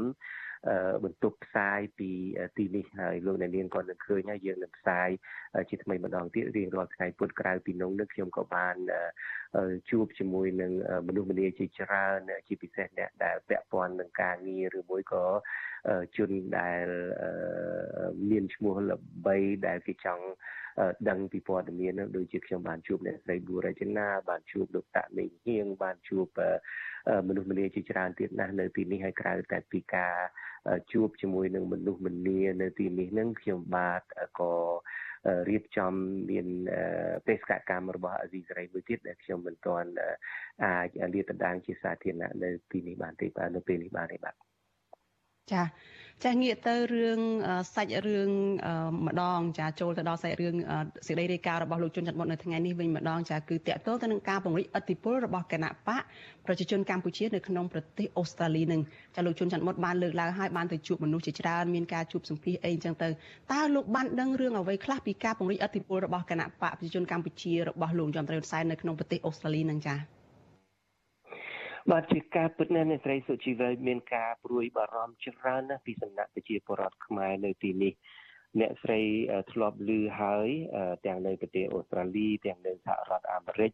[1.04, 2.10] បន្ទប់ផ្សាយពី
[2.58, 5.10] ទីនេះហើយលោកអ្នកនាងក៏នឹងឃើញហើយយើងនឹងផ្សាយ
[5.70, 8.76] ជាថ្មីម្ដងទៀតរៀងរាល់ថ្ងៃពុធក្រៅពីនោះនឹងខ្ញុំក៏បាន
[9.90, 10.72] ជួបជាមួយនឹង
[11.08, 15.26] មនុស្សម្នាជាច្រើនជាពិសេសអ្នកដែលពាក់ព័ន្ធនឹងការងារឬមួយក៏
[16.18, 16.86] ជនដែល
[18.30, 20.26] មានឈ្មោះល្បីដែលគេចង់
[21.10, 26.28] ដឹងពីព័ត៌មាននោះដូចជាខ្ញុំបានជួបអ្នកស្រីប៊ូរ៉ាជណាបានជួបលោកតាមេងហៀងបានជួប
[27.28, 30.16] មនុស្សម្នាជាច្រើនទៀតណាស់នៅទីនេះហើយក្រៅតែពីការ
[30.92, 34.02] ជួបជាមួយនឹងមនុស្សម្នានៅទីនេះនឹងខ្ញុំបាទ
[34.40, 34.54] ក៏
[35.50, 35.94] រៀបចំ
[36.32, 36.48] មាន
[37.28, 39.90] បេសកកម្មរបស់អាស៊ីសេរីមួយទៀតដែលខ្ញុំមិនទាន់
[40.64, 44.36] អាចលាតត្រដាងជាសាធារណៈនៅទីនេះបានទេបាទនៅពេលនេះបានទេបាទ
[45.52, 45.64] ចា
[46.26, 47.20] ចាងាកទៅរឿង
[47.76, 48.32] សាច់រឿង
[49.08, 50.56] ម្ដងចាចូលទៅដល់សាច់រឿង
[51.08, 56.02] សេចក្តីរាយការណ៍របស់លោកជុនច័ន្ទមុតនៅថ្ងៃនេះវិញម្ដងចាគឺតកតងទៅនឹងការពង្រីកអធិបុលរបស់គណៈបក
[56.46, 58.82] ប្រជាជនកម្ពុជានៅក្នុងប្រទេសអូស្ត្រាលីនឹង
[59.16, 63.10] ចាលោកជុនច័ន្ទមុតបានលើកឡើងហើយបានទៅជួបមនុស្សជាច្រើនមានការជួបសម្ភាសអីអញ្ចឹងទៅ
[63.52, 70.21] តើលោកបានដឹងរឿងអ្វីខ្លះពីការពង្រីកអធិបុលរបស់គណៈបកប្រជាជនកម្ពុជារបស់លោកចំត្រៃហ៊ុនសែននៅក្នុងប្រទេសអូស្ត្រាលីនឹងចា
[71.90, 77.94] បាទជាការពិតណាស់អ្នកស្រីសុជីវ័យមានការព្រួយបារម្ភច្រើនណាស់ពីសំណាក់ប្រជាពលរដ្ឋខ្មែរនៅទីនេះ
[78.60, 79.02] អ្នកស្រី
[79.52, 80.50] ធ្លាប់ឮហើយ
[81.06, 83.72] ទាំងនៅប្រទេសអូស្ត្រាលីទាំងនៅសហរដ្ឋអាមេរិក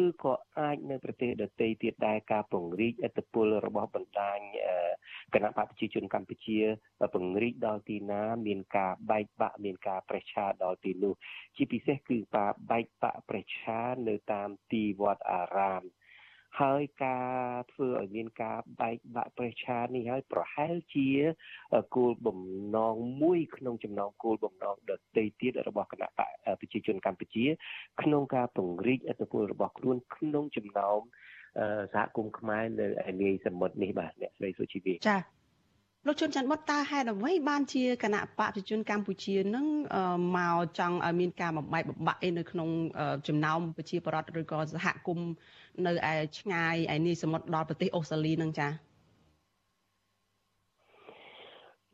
[0.00, 4.38] ឬក៏អាចនៅប្រទេសដទៃទៀតដែរការពង្រីកឥទ្ធិពលរបស់បណ្ដាញ
[5.34, 6.58] គណៈបកប្រជាជនកម្ពុជា
[7.14, 11.14] ពង្រីកដល់ទីណា មានការបែកបាក់មានការប្រេះឆាដល់ទីនោះ
[11.56, 15.82] ជាពិសេសគឺការបែកបាក់ប្រេះឆានៅតាមទីវត្តអារាម
[16.60, 17.26] ហើយការ
[17.72, 21.08] ធ្វើឲ្យមានការបែកបាក់ប្រេះឆានេះហើយប្រហែលជា
[21.96, 22.38] គោលបំ
[22.76, 26.28] ណងមួយក្នុងចំណោមគោលបំណងដទៃទៀតរបស់គណៈបក
[26.60, 27.44] ប្រជាជនកម្ពុជា
[28.02, 31.00] ក្នុងការពង្រីកអធិបតេយ្យរបស់ខ្លួនក្នុងចំណោម
[31.94, 35.18] សហគមន៍ខ្មែរនៅឯនាយសមុទ្រនេះបាទអ្នកស្រីសុជីវីចា
[36.06, 39.66] លោកជុនច័ន្ទបុតតើហេតុអ្វីបានជាគណៈបកប្រជាជនកម្ពុជានឹង
[40.36, 42.68] មកចង់ឲ្យមានការបំបែកបំបាក់អីនៅក្នុង
[43.28, 45.28] ចំណោមប្រជាពលរដ្ឋឬក៏សហគមន៍
[45.86, 48.68] នៅឯឆ្ងាយឯនេះសមុទ្រដល់ប្រទេសអូស្ត្រាលីនឹងចា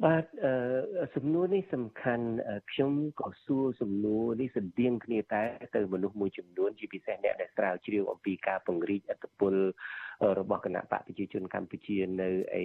[0.03, 2.27] បាទអឺសំណួរនេះសំខាន់
[2.71, 5.43] ខ្ញុំក៏សួរសំណួរនេះស្តៀងគ្នាតែ
[5.77, 9.55] ទៅមនុស្សមួយចំនួនជាពិសេសអ្នកដែលស្រាវជ្រាវអំពីការពង្រីកអធិបុល
[10.39, 12.29] របស់គណៈបកប្រជាជនកម្ពុជានៅ
[12.61, 12.65] ឯ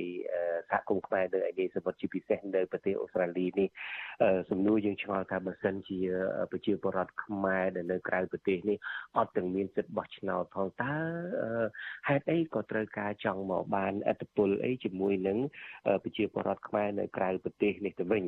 [0.72, 3.68] សហគមន៍ខ្មែរនៅឯនេះសមុទ្រជាពិសេសនៅប្រទេសអូស្ត្រាលីនេះ
[4.50, 6.00] សំណួរយើងឆ្ងល់ថាបើសិនជា
[6.52, 8.78] ប្រជាពលរដ្ឋខ្មែរដែលនៅក្រៅប្រទេសនេះ
[9.18, 10.96] អត់ទាំងមានសិទ្ធិបោះឆ្នោតផងតើ
[12.08, 15.38] ហេតុអីក៏ត្រូវការចង់មកបានអធិបុលអីជាមួយនឹង
[16.04, 18.24] ប្រជាពលរដ្ឋខ្មែរនៅក្រៅប្រទេសនេះទៅវិញ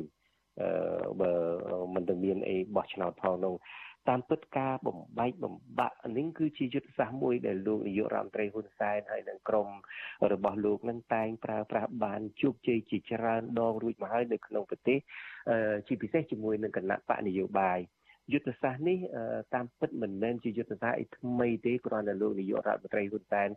[0.60, 0.68] អឺ
[1.20, 1.32] បើ
[1.94, 3.54] មិនទៅមានអីបោះឆ្នោតផងនោះ
[4.08, 9.68] តាមពិតការបំបែកបំបាក់នេះគឺជាយុទ្ធសាស្ត្រមួយដែលលោកនាយករដ្ឋមន្ត្រីហ៊ុនសែនហើយនិងក្រុម
[10.32, 14.98] របស់លោកនឹងតែងប្រើប្រាស់បានជោគជ័យជាច្រើនដងរួចមកហើយនៅក្នុងប្រទេស
[15.86, 17.78] ជាពិសេសជាមួយនឹងគណៈបកនយោបាយ
[18.32, 18.98] យុទ្ធសាស្ត្រនេះ
[19.54, 23.48] តាមពិតមិនមែនជាយុទ្ធសាស្ត្រអីថ្មីទេគ្រាន់តែលោកនាយករដ្ឋមន្ត្រីហ៊ុនសែន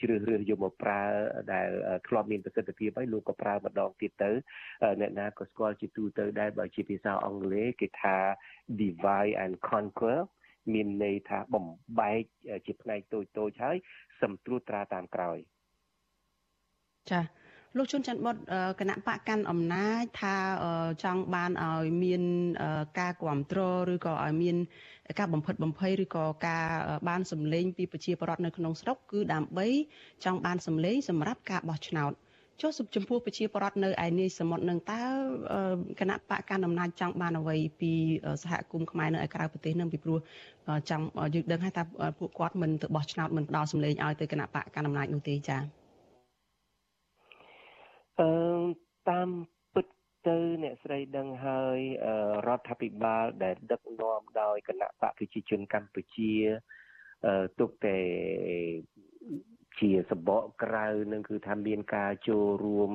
[0.00, 1.00] ជ្រើសរើសយកមកប្រើ
[1.52, 1.68] ដែល
[2.08, 4.30] ធ្លាប់មានប្រសិទ្ធភាពហើយលោកក៏ប្រើម្ដងទៀតទៅ
[5.00, 8.16] អ្នកណាក៏ស្គាល់ជាទូទៅដែរបើជាភាសាអង់គ្លេសគេថា
[8.80, 10.18] divide and conquer
[10.72, 11.66] មានន័យថាបំ
[12.00, 12.22] បែក
[12.66, 13.76] ជាផ្នែកតូចតូចហើយ
[14.22, 15.38] សង្ត្រួតត្រាតាមក្រោយ
[17.10, 17.43] ចា៎
[17.78, 18.36] លោកជុនច័ន្ទបុត
[18.80, 20.34] គណៈបកកាន់អំណាចថា
[21.04, 22.22] ចង់បានឲ្យមាន
[22.98, 24.56] ការគ្រប់គ្រងឬក៏ឲ្យមាន
[25.18, 26.66] ការបំផិតបំភ័យឬក៏ការ
[27.08, 29.66] បានសម្លេងពីប្រជាពលរដ្ឋនៅក្នុងស្រុកគឺដើម្បី
[30.24, 32.12] ចង់បានសម្លេងសម្រាប់ការបោះឆ្នោត
[32.60, 35.02] ចុះចំពោះប្រជាពលរដ្ឋនៅឯនេះសមុទ្រនឹងតើ
[36.00, 37.92] គណៈបកកាន់អំណាចចង់បានអ្វីពី
[38.42, 40.18] សហគមន៍ខ្មែរនៅឯក្រៅប្រទេសនឹងពីព្រោះ
[40.90, 41.82] ចង់យើងដឹងហើយថា
[42.18, 45.83] ពួកគាត់មិនទៅបោះឆ្នោតមិនផ្ដល់សម្លេងឲ្យទៅគណៈបកកាន់អំណាចនោះទេចា៎
[48.20, 48.30] អឺ
[49.10, 49.28] តាម
[49.74, 49.86] ពិត
[50.26, 51.78] ទៅអ្នកស្រីដឹងហើយ
[52.46, 56.32] រដ្ឋាភិបាលដែលដឹកនាំដោយគណៈបកប្រជាជនកម្ពុជា
[57.26, 57.98] អឺទុកតែ
[59.80, 62.92] ជាសបកក្រៅនឹងគឺថាមានការចូលរួម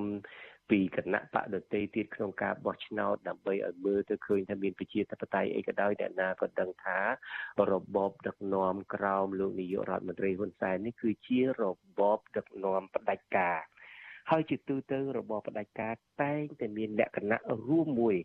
[0.70, 7.00] ពីគណៈបកដតីទៀតក្នុងការបោះឆ្នោតដើម្បីឲ្យមើលទៅឃើញថាមានប្រជាធិបតេយ្យអីក៏ដោយអ្នកណាក៏ដឹងថា
[7.72, 11.64] របបដឹកនាំក្រោមលោកនាយករដ្ឋមន្ត្រីហ៊ុនសែននេះគឺជារ
[12.00, 13.60] បបដឹកនាំផ្ដាច់ការ
[14.30, 18.16] ហើយជាទូទៅរបបផ្ដាច់ការតែងតែមានលក្ខណៈរួមមួយ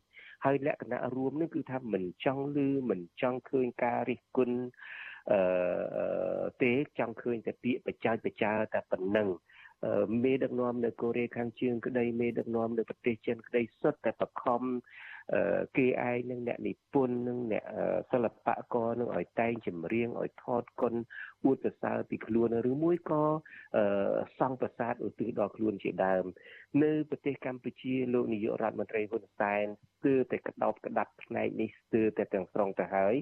[0.45, 4.59] ហើយលក្ខណៈរួមនេះគឺថាមិនចង់លឺមិនចង់ឃើញការរិះគន់
[5.33, 5.41] អឺ
[6.63, 9.29] ទេចង់ឃើញតែពាក្យបច្ចាយបច្ចាតែប៉ុណ្ណឹង
[10.25, 14.63] មេដឹកនាំនៅកូរ៉េខាងជើងក្តីមេដឹកនាំនៅប្រទេសចិនក្តីសុទ្ធតែបខំ
[15.77, 17.65] គេឯងនឹងអ្នកនិពន្ធនឹងអ្នក
[18.13, 20.95] សិល្បករនឹងឲ្យតែងចម្រៀងឲ្យថតគុណ
[21.45, 23.25] អួតសរសើរពីខ្លួនឬមួយក៏
[24.39, 26.25] សង់ប្រាសាទឧទ្ទិសដល់ខ្លួនជាដើម
[26.83, 33.15] នៅប្រទេសកម្ពុជាលោកនាយករដ្ឋមន្ត្រីហ៊ុនសែនស្ទើរតែក្តោបក្តាប់ផ្នែកនេះស្ទើរតែទាំងស្រុងទៅហើយ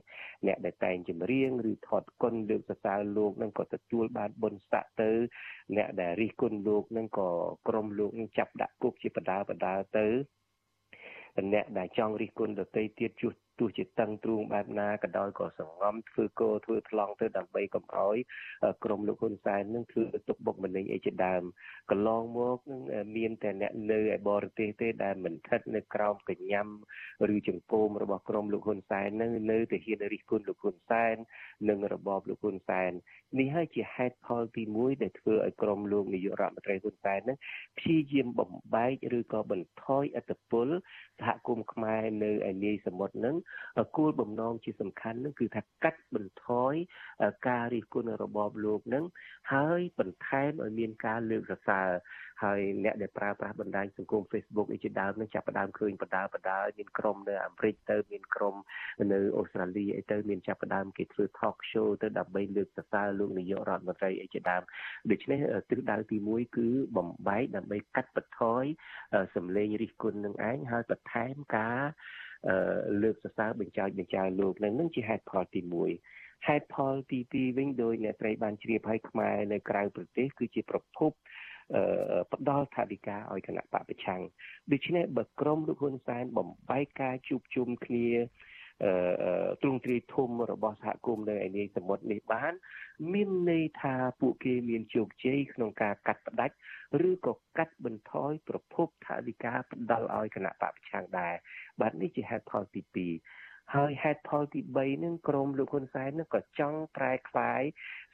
[0.47, 5.11] អ្នកដែលតែងចម្រៀងឬថតគុណលើកសរសើរលោកនឹងក៏ទទួលបានបុណ្យស័ក្តិទៅ
[5.77, 7.31] អ្នកដែលរិះគន់លោកនឹងក៏
[7.69, 10.07] ក្រុមលោកនឹងចាប់ដាក់គុកជាបដាបដាទៅ
[11.53, 18.17] អ្នកដែលចង់រិះគន់ដទៃទៀតជួស ទោះជាតឹងទ្រូងបែបណាក៏ដោយក៏សង្ងំធ្វើគោធ្វើថ្លង់ទៅដើម្បីកុំឲ្យ
[18.85, 21.43] ក្រមលោកហ៊ុនសែននឹងធ្វើទុកបុកម្នេញអីជាដើម
[21.91, 22.81] កន្លងមកនឹង
[23.17, 26.69] មានតែអ្នកនៅឯបរទេសទេដែលមិនស្ថិតនៅក្រោមកញ្ញាំ
[27.35, 31.15] ឬចង្គមរបស់ក្រមលោកហ៊ុនសែននឹងនៅតែហ៊ានរិះគន់លោកហ៊ុនសែន
[31.69, 32.91] និងរបបលោកហ៊ុនសែន
[33.39, 37.39] នេះហើយជាហេតុផលទី1ដែលធ្វើឲ្យក្រមលោកនាយករដ្ឋមន្ត្រីហ៊ុនសែននឹង
[37.79, 40.69] ព្យាយាមបំបែកឬក៏បន្ថយអធិបុល
[41.21, 43.37] សហគមន៍ខ្មែរនៅឯនាយសមុទ្រនឹង
[43.97, 46.75] គោលបំណងជាសំខាន់នឹងគឺថាកាត់បន្ថយ
[47.49, 49.05] ការរិះគន់របបលោកនឹង
[49.53, 51.89] ហើយបន្ថែមឲ្យមានការលើកសរសើរ
[52.43, 58.55] ហើយអ្នកដែលប្រើប្រាស់បណ្ដាញសង្គម Facebook អីជាដើមនឹងចាប់ផ្ដើមឃើញបដាបដាមានក្រុមនៅអាមេរិកទៅមានក្រុម
[59.13, 64.63] នៅអូស្ត្រាលីអីទៅមានចាប់ផ្ដើមគេធ្វើ talk show ទៅដើម្បីលើកសរសើរលោកនាយករដ្ឋមន្ត្រីអីជាដើម
[65.11, 65.39] ដូច្នេះ
[65.71, 68.65] ទិសដៅទី1គឺបំបែកដើម្បីកាត់បន្ថយ
[69.35, 71.81] សម្លេងរិះគន់នឹងឯងហើយបន្ថែមការ
[73.03, 75.61] លើកសរសើរបញ្ចោចបញ្ចើលោកនឹងនឹងជាហេតុផលទី
[76.05, 81.11] 1ហេតុផលទី2វិញដោយអ្នកត្រីបានជ្រាបឲ្យខ្មែរនៅក្រៅប្រទេសគឺជាប្រភព
[82.33, 84.21] ផ្ដល់ថាវិការឲ្យគណៈបពប្រឆាំង
[84.73, 88.52] ដូច្នេះបើក្រមលោកហ៊ុនសែនបំបែកការជួបជុំគ្នាអឺ
[89.63, 92.53] ទ្រង់ទ្រាយធំរបស់សហគមន៍នៅឯនាយសមុទ្រនេះបាន
[93.13, 96.55] មានន័យថាពួកគេមានជោគជ័យក្នុងការកាត់ផ្ដាច់
[97.09, 101.35] ឬក៏កាត់បន្ថយប្រភពថាវិការផ្ដាល់ឲ្យគណៈបពប្រឆាំងដែរ
[101.81, 103.42] បាទនេះជាហេតុផលទី2
[103.75, 107.63] ហើយហេតុផលទី3នឹងក្រមលោកហ៊ុនសែននឹងក៏ចង់ប្រែក្លាយ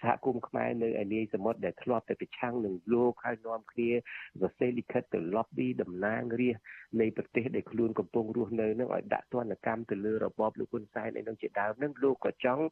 [0.02, 3.90] សហគមន៍ខ្មែរនៅឯនាយសមុទ្រដែលធ្លាប់តែប្រឆាំងនឹងលោកហើយនាំគ្នា
[4.40, 6.64] សរសេរលិខិតទៅ lobby តំណាងរាស្ត្រ
[7.00, 12.62] នៃប្រទេសដែលខ្លួនកំពុងរស់នៅនឹងឲ្យដាក់ទណ្ឌកម្មទៅលើរបបលោកហ៊ុនសែនឯនោះជាដើមនឹងលោកក៏ចង់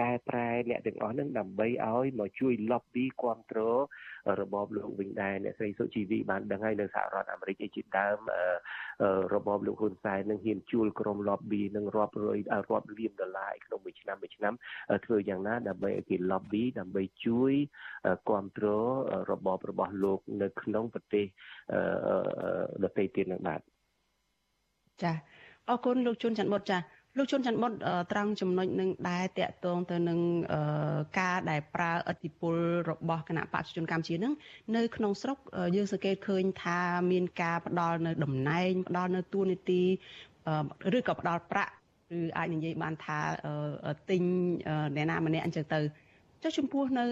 [0.00, 3.80] កែប្រែអ្នកទាំងអស់នឹងដើម្បីឲ្យមកជួយ lobby គ្រប់គ្រង
[4.40, 8.18] របបលោកវិញដែរអ្នកស្រីសុជីវីបានដឹងហើយនៅសហរដ្ឋអាមេរិកឯជាដើម
[9.34, 12.38] របបលោកហ៊ុនសែននឹងហ៊ានជួលក្រុម lobby នឹងរាប់រយ
[12.68, 14.54] រាប់លានដុល្លារក្នុងមួយឆ្នាំមួយឆ្នាំ
[15.04, 17.52] ធ្វើយ៉ាងណាដើម្បីឲ្យគេ lobby ដើម្បីជួយ
[18.28, 18.88] គ្រប់គ្រង
[19.30, 21.26] របបរបស់លោកនៅក្នុងប្រទេស
[22.84, 23.60] ដទៃទៀតនឹងបាទ
[25.02, 25.12] ចា
[25.68, 26.78] អរគុណលោកជួនច័ន្ទបុតចា
[27.18, 27.72] លោកជួនច័ន្ទបុត
[28.12, 30.20] ត្រង់ចំណុចនឹងដែរតកតងទៅនឹង
[31.20, 32.56] ការដែលប្រើអធិបុល
[32.90, 34.32] របស់គណៈបព្វជិជនកម្ពុជានឹង
[34.76, 35.38] នៅក្នុងស្រុក
[35.76, 36.80] យើងសង្កេតឃើញថា
[37.12, 39.82] មានការផ្ដល់នៅតំណែងផ្ដល់នៅទួនាទី
[40.96, 41.72] ឬក៏ផ្ដល់ប្រាក់
[42.16, 43.18] ឬអាចនិយាយបានថា
[44.10, 44.22] ទិញ
[44.96, 45.80] អ្នកណាម្នាក់អញ្ចឹងទៅ
[46.42, 47.04] ចុះចំពោះនៅ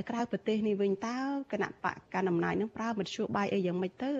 [0.00, 1.18] ឯក្រៅប្រទេសនេះវិញតើ
[1.52, 4.10] គណៈបកកណ្ដាលអំណាចនឹងប្រើមធ្យោបាយអីយ៉ាងម៉េចទៅ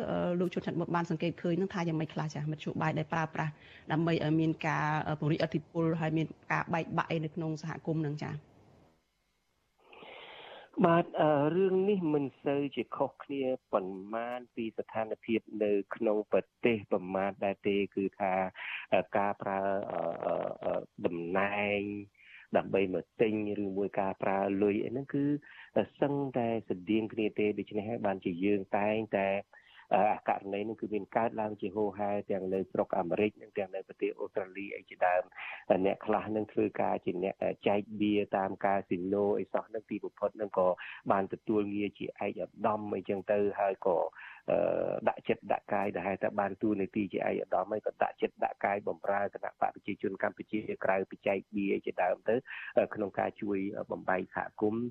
[0.41, 3.53] លោកជនចិត្តមកបានសង្កេតឃើញនឹងថាយ៉ាងម៉េចខ្លះចាមធ្យោបាយដែលប្រើប្រាស់
[3.93, 4.87] ដើម្បីឲ្យមានការ
[5.21, 8.31] ពង្រីកអធិបុលហើយមានការបែកបាក់អីនៅក្នុងសហគមន៍នឹងចា
[10.85, 11.05] បាទ
[11.55, 18.33] រឿងនេះមិនសូវជាខុសគ្នាប៉ុន្មានពីស្ថានភាពនៅក្នុងប្រទេសប្រមាណដែរទេគឺថា
[19.17, 19.61] ការប្រើ
[21.07, 21.81] តំណែង
[22.57, 23.33] ដើម្បីមកទិញ
[23.63, 25.25] ឬមួយការប្រើលុយអីហ្នឹងគឺ
[26.01, 29.29] សឹងតែស្តៀងគ្នាទេដូច្នេះហើយបានជាយើងតែងតែ
[29.95, 35.23] អាករណីនេះគឺមានកើតឡើងជាហូរហែទាំងនៅស្រុកអាមេរិកនិងទាំងនៅប្រទេសអូស្ត្រាលីអីជាដើម
[35.85, 37.35] អ្នកខ្លះនឹងធ្វើការជាអ្នក
[37.67, 40.69] ចែកបៀតាមកាស៊ីណូអីសោះនឹងទីបំផុតនឹងក៏
[41.11, 43.99] បានទទួលងារជាឯកឧត្តមអីចឹងទៅហើយក៏
[45.09, 52.35] ដាក់ចិត្តដាក់កាយដែលហៅថាបានទូនាទីជាឯកឧត្តមហើយក៏ដាក់ចិត្តដាក់កាយបំរើគណៈបកប្រជាជនកម្ពុជាក្រៅពីចែកបៀជាដើមទៅ
[52.95, 53.59] ក្នុងការជួយ
[53.93, 54.87] បំបែកសហគមន៍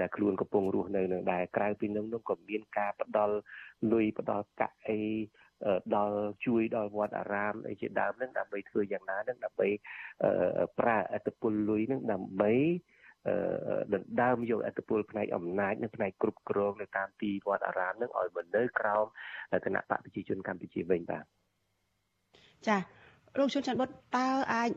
[0.00, 3.36] ដែលខ្លួនកំពុងរស់នៅនឹងដែរក្រៅពីនឹងនោះក៏មានការផ្ដល់
[3.92, 5.00] លុយផ្ដល់កាក់អី
[5.96, 9.68] ដល់ជួយដល់វត្តអារាមអីជាដើមហ្នឹងដើម្បីធ្វើយ៉ាងណាហ្នឹងដើម្បី
[10.78, 12.52] ប្រើអត្តពលលុយហ្នឹងដើម្បី
[13.94, 19.06] ដណ្ដើមយកអធិបុលផ្នែកអំណាចនិងផ្នែកគ្រប់គ្រងនៅតាមទីវត្តអារាមនឹងឲ្យមកនៅក្រោម
[19.64, 21.24] គណៈបកប្រជាជនកម្ពុជាវិញបាទ
[22.68, 22.78] ចា
[23.38, 24.70] លោកជួនច័ន្ទបុតតើអាច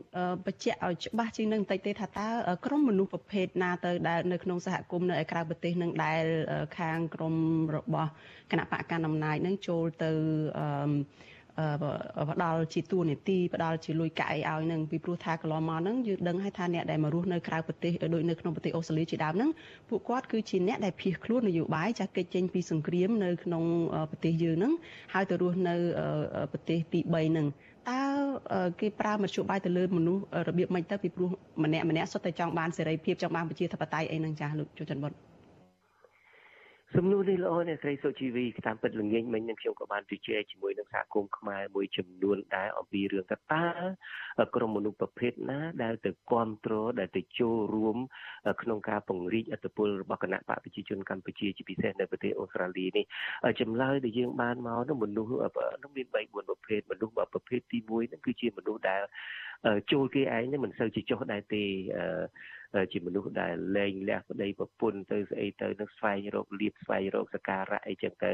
[0.46, 2.28] បញ្ជាក់ឲ្យច្បាស់ជាងនឹងបន្តិចទេថាតើ
[2.66, 6.24] ក្រុមមនុស្សប្រភេទណាទៅដែលនៅក្នុងសហគមន៍នៅឯក្រៅប្រទេសនឹងដែល
[6.78, 7.34] ខាងក្រុម
[7.76, 8.10] របស់
[8.50, 10.10] គណៈបកកណ្ដាលអំណាចនឹងចូលទៅ
[10.58, 10.66] អឺ
[12.30, 19.50] ផ្ដល់ជាទួនាទីផ្ដល់ជាលុយកាក់អីឲ្យនឹងពីព្រោះថាកន្លងមកហ្នឹងយើងដឹងហើយថាអ្នកដែលមករស់នៅក្រៅប្រទេសដូចនៅក្នុងប្រទេសអូស្ត្រាលីជាដើមហ្នឹង
[19.88, 23.64] ពួកគាត់គឺជាអ្នកដែលភៀសខ្លួននយោបាយចាស់កិច្ចចេញពីសង្គ្រាមនៅក្នុង
[24.10, 24.72] ប្រទេសយើងហ្នឹង
[25.14, 25.74] ហើយទៅរស់នៅ
[26.52, 27.46] ប្រទេសទី3ហ្នឹង
[27.90, 28.00] តើ
[28.80, 31.30] គេប្រើមធ្យោបាយទៅលើមនុស្សរបៀបម៉េចទៅពីព្រោះ
[31.64, 35.35] ម្នាក់ម្នាក់សុទ្ធតែចង់បានសេរីភាពចង់បានប្រជាធិបតេយ្យអីហ្នឹងចាស់លោកជួចន្ទបុត្រ
[36.94, 47.96] សំណួរនេះល្អអ្នកស្រីសុជីវីតាមពិតល្ងាចមិញនឹងខ្ញុំក៏បានជជែកជាមួយនឹងសហគមន៍ខ្មែរមួយចំនួនដែរអំពីរឿងថាតើក្រុមមនុស្សប្រភេទណាដែលទៅគ្រប់គ្រងដែលទៅចូលរួម
[48.62, 53.04] ក្នុងការពង្រីកអធិបុលរបស់គណៈបកប្រជាជនកម្ពុជាជាពិសេសនៅប្រទេសអូស្ត្រាលីនេះ
[53.60, 55.30] ចម្លើយដែលយើងបានមកនោះមនុស្ស
[55.82, 59.02] នោះមាន3 4ប្រភេទមនុស្សប្រភេទទី1នោះគឺជាមនុស្សដែល
[59.92, 61.64] ចូលគេឯងនេះមិនសូវជាចុះដែរទេ
[62.92, 68.32] ជាមនុស្សដែលលែងលះប្តីប្រពន្ធទៅស្អីទៅនឹងស្វែងរកលៀបស្វែងរកសការៈអីចឹងទៅ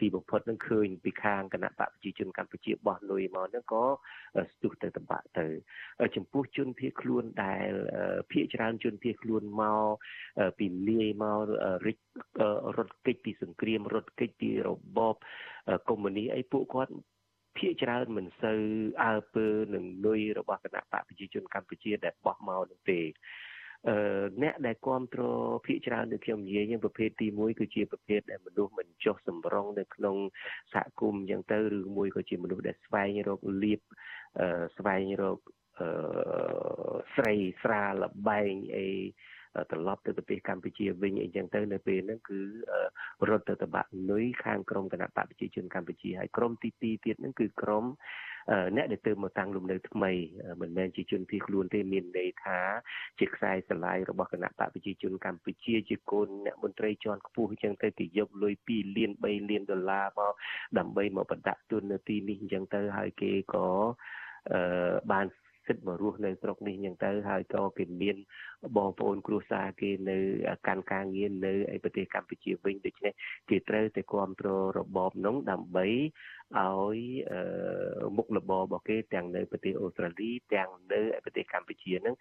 [0.00, 3.84] ទីបំផុតនឹងឃើញពីខាងគណៈបកប្រជាជនកម្ពុជាបោះលុយមកហ្នឹងក៏
[4.52, 5.46] ស្ទុះទៅតម្បាក់ទៅ
[6.16, 7.70] ចំពោះជនភៀសខ្លួនដែល
[8.30, 9.86] ភៀសច្រើនជនភៀសខ្លួនមក
[10.58, 11.38] ពីលាយមក
[11.86, 12.02] រត់
[12.76, 15.16] រត់គេចពីសង្គ្រាមរត់គេចពីរបប
[15.88, 16.92] កុម្មុយនីអីពួកគាត់
[17.58, 18.60] ភាគច្រើនមិនសូវ
[19.04, 23.00] អើពើនឹងលុយរបស់គណៈបកប្រជាជនកម្ពុជាដែលបោះមកនោះទេ
[23.88, 30.16] អឺអ្នកដែលគ្រប់គ្រងភាគច្រើនដូចខ្ញុំនិយាយប្រភេទទី1គឺជាប្រភេទដែលមនុស្សមិនចុះសម្រុងនៅក្នុង
[30.74, 33.80] សហគមន៍អញ្ចឹងទៅឬមួយក៏ជាមនុស្សដែលស្វែងរកលៀប
[34.40, 35.38] អឺស្វែងរក
[35.80, 35.88] អឺ
[37.16, 37.94] ស្រីស្រាល
[38.28, 38.88] បែងអី
[39.70, 42.40] ត្រឡប់ទៅប្រទេសកម្ពុជាវិញអីចឹងទៅនៅពេលហ្នឹងគឺ
[43.28, 47.84] រត់ទៅតបាក់នុយខាងក្រមគណៈបកប្រជាជនកម្ពុជាហើយក្រមទី2ទៀតហ្នឹងគឺក្រម
[48.76, 50.12] អ្នកដែលទៅមកតាំងលំនៅថ្មី
[50.60, 52.58] មិនមែនជាជនភៀសខ្លួនទេមានន័យថា
[53.18, 60.32] ជាខ្សែស្រឡាយរបស់គណៈបកប្រជាជនកម្ពុជាជាកូនអ្នកមន្ត្រីជាន់ខ្ពស់អញ្ចឹងទៅគេយកលុយ2លាន3លានដុល្លារមក
[60.78, 63.66] ដើម្បីមកបដាក់ទុននៅទីនេះអញ្ចឹងទៅហើយគេក៏
[64.52, 65.26] អឺបាន
[65.68, 68.16] សិទ្ធិមករស់នៅស្រុកនេះអញ្ចឹងទៅហើយក៏គេមាន
[68.76, 70.18] បងប្អូនគ្រួសារគេនៅ
[70.66, 73.12] កាន់ការងារនៅឯប្រទេសកម្ពុជាវិញដូច្នេះ
[73.48, 75.86] គេត្រូវតែគ្រប់គ្រងរបបនោះដើម្បី
[76.56, 76.98] ឲ្យ
[78.16, 82.14] មុខរបររបស់គេទាំងនៅប្រទេសអូស្ត្រាលីទាំងនៅប្រទេសកម្ពុជានឹង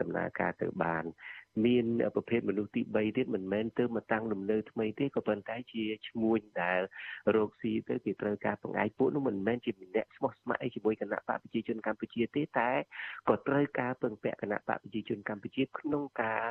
[0.00, 1.04] ដំណើរការទៅបាន
[1.66, 6.80] មានប្រភេទមនុស្សទី3ទៀតមិនមែនទៅមកតាំងលំនៅថ្មីទេក៏ប៉ុន្តែជាឈ្មួញដែល
[7.34, 12.70] រោគស៊ីទៅគេត្រូវការបង្ហាញពួកនោះមិនមែនជាម្នាក់ស្មោះស្ម័គ្រអីជាមួយគណៈបកប្រជាជនកម្ពុជាទេតែ
[13.28, 16.42] ក៏ត្រូវការពឹងពាក់គណៈបកប្រជាជនកម្ពុជាក្នុងការ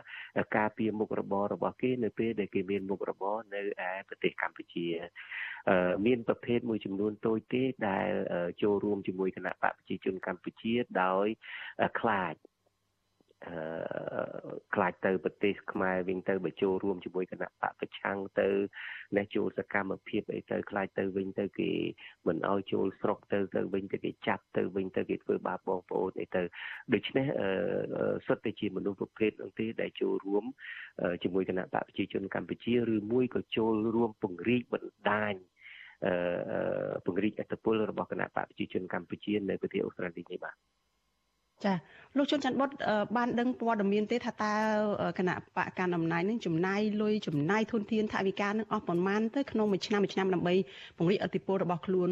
[0.57, 4.85] ការពារមុខរបររបស់គេនៅពេលដែលគេមានមុខរបរនៅឯប្រទេសកម្ពុជា
[6.05, 8.09] មានប្រភេទមួយចំនួនតូចទេដែល
[8.63, 11.27] ចូលរួមជាមួយគណៈបកប្រជាជនកម្ពុជាដោយ
[11.99, 12.35] ខ្លាច
[13.47, 13.55] អឺ
[14.75, 18.49] ខ្លាចទៅប្រទេសខ្មែរវិញទៅបើចូលរួមជាមួយគណៈបកប្រឆាំងទៅ
[19.17, 21.71] ណេះចូលសកម្មភាពអីទៅខ្លាចទៅវិញទៅគេ
[22.27, 26.41] មិនអោយចូលស្រុកទៅទៅវិញទៅគេចាប់ទៅវិញទៅគេធ្វើបាបបងប្អូនអីទៅ
[26.93, 27.49] ដូច្នេះអឺ
[28.27, 30.43] សុទ្ធតែជាមនុស្សប្រភេទនោះទេដែលចូលរួម
[31.23, 35.54] ជាមួយគណៈបកប្រជាជនកម្ពុជាឬមួយក៏ចូលរួមពង្រីកបណ្ដាញអឺ
[37.05, 40.55] ពង្រីកអធិបុលរបស់គណៈបកប្រជាជនកម្ពុជានៅប្រទេសអូស្ត្រាលីនេះបាទ
[41.63, 41.73] ចា
[42.17, 42.69] លោកជុនច័ន្ទបុត
[43.17, 44.55] បានដឹងព័ត៌មានទេថាតើ
[45.19, 50.53] គណៈបកកណ្ដាលអំណាចនឹងចំណាយលុយចំណាយធនធានថវិកានឹងអស់ប្រមាណទៅក្នុងមួយឆ្នាំមួយឆ្នាំដើម្បី
[50.97, 52.09] ពង្រីកអធិបុលរបស់ខ្លួន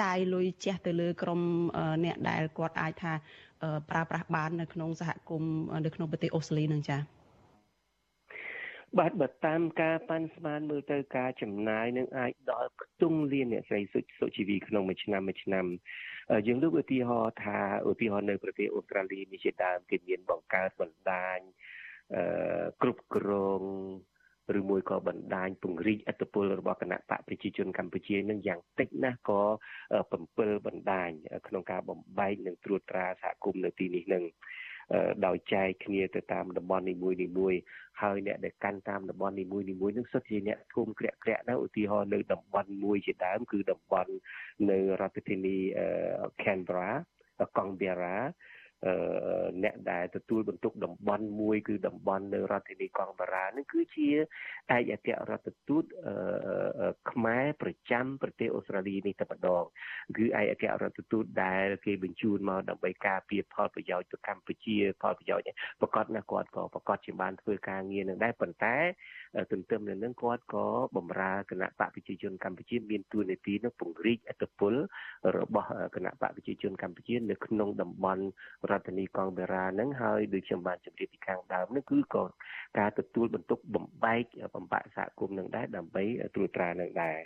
[0.00, 1.40] ចាយលុយជះទៅលើក្រុម
[2.04, 3.12] អ្នកដែលគាត់អាចថា
[3.90, 5.52] ប្រើប្រាស់បាននៅក្នុងសហគមន៍
[5.84, 7.15] នៅក្នុងប្រទេសអូស្ត្រាលីនឹងចា៎
[8.98, 13.80] បាទបើតាមការប៉ាន់ស្មានមើលទៅការចំណាយនឹងអាចដល់ខ្ទង់លានអ្នកស្រី
[14.18, 15.64] សុជីវីក្នុងមួយឆ្នាំមួយឆ្នាំ
[16.46, 17.58] យើងលើកឧទាហរណ៍ថា
[17.90, 21.38] ឧទាហរណ៍នៅប្រទេសអូស្ត្រាលីនេះជាដើមគេមានបង្កើតបណ្ដាញ
[22.14, 23.30] អឺគ្រប់គ្រ
[23.60, 23.62] ង
[24.58, 29.42] ឬមួយក៏បណ្ដាញពង្រីកអធិបុលរបស់គណៈបកប្រជាជនកម្ពុជានឹងយ៉ាងតិចណាស់ក៏
[30.08, 31.10] 7បណ្ដាញ
[31.48, 34.24] ក្នុងការបំបែកនិងត្រួតត្រាសហគមន៍នៅទីនេះនឹង
[35.26, 37.54] ដោយចែកគ្នាទៅតាមតំបន់នីមួយនីមួយ
[38.02, 44.12] ហើយអ្នកដែលកាន់តាមតំបន់នីមួយនីមួយនឹងសុទ្ធជាអ្នកធំក្រាក់ក្រាក់ដែរឧទាហរណ៍នៅតំបន់មួយជាដើមគឺតំបន់
[44.70, 45.56] នៅរដ្ឋធានី
[46.42, 46.90] Canberra
[47.56, 48.16] កង់បេរ៉ា
[49.64, 54.08] អ្នកដែលទទួលបន្ទុកតំបន់មួយគឺតំបន់នៅរដ្ឋធានីកងបារានឹងគឺជា
[54.76, 55.84] ឯកអគ្គរដ្ឋទូត
[57.10, 59.64] ខ្មែរប្រចាំប្រទេសអូស្ត្រាលីនេះតែម្ដង
[60.16, 68.76] គឺឯកអគ្គរដ្ឋទូតដែលគេបញ្ជូនមកដើម្បីការពារផលប្រយោជន៍ទៅកម្ពុជាផលប្រយោជន៍ប្រកាសណាគាត់ក៏ប្រកាសជាបានធ្វើការងារនឹងដែរប៉ុន្តែ
[69.52, 70.66] ទន្ទឹមនឹងនឹងគាត់ក៏
[70.96, 74.74] បម្រើគណៈបកប្រជាជនកម្ពុជាមានទួនាទីនឹងពង្រីកអធិបុល
[75.38, 78.24] របស់គណៈបកប្រជាជនកម្ពុជានៅក្នុងតំបន់
[78.70, 82.24] រដ្ឋធានីកងបេរ៉ាហ្នឹងហើយដូចខ្ញុំបានជម្រាបពីខាងដើមហ្នឹងគឺក៏
[82.78, 86.04] ការទទួលបន្ទុកបំបែកបំបាក់សហគមន៍នឹងដែរដើម្បី
[86.34, 87.18] ត្រួតត្រានឹងដែរ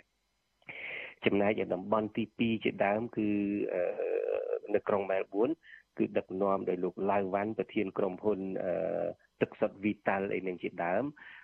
[1.25, 3.27] ចំណែកឯតំបន់ទី2ជាដើមគឺ
[4.73, 5.49] នៅក្រុងមែលប៊ន
[5.97, 8.39] គឺដឹកនាំដោយលោកឡាវវ៉ាន់ប្រធានក្រុមហ៊ុន
[9.41, 11.03] ទឹកសុទ្ធ Vital អីនឹងជាដើម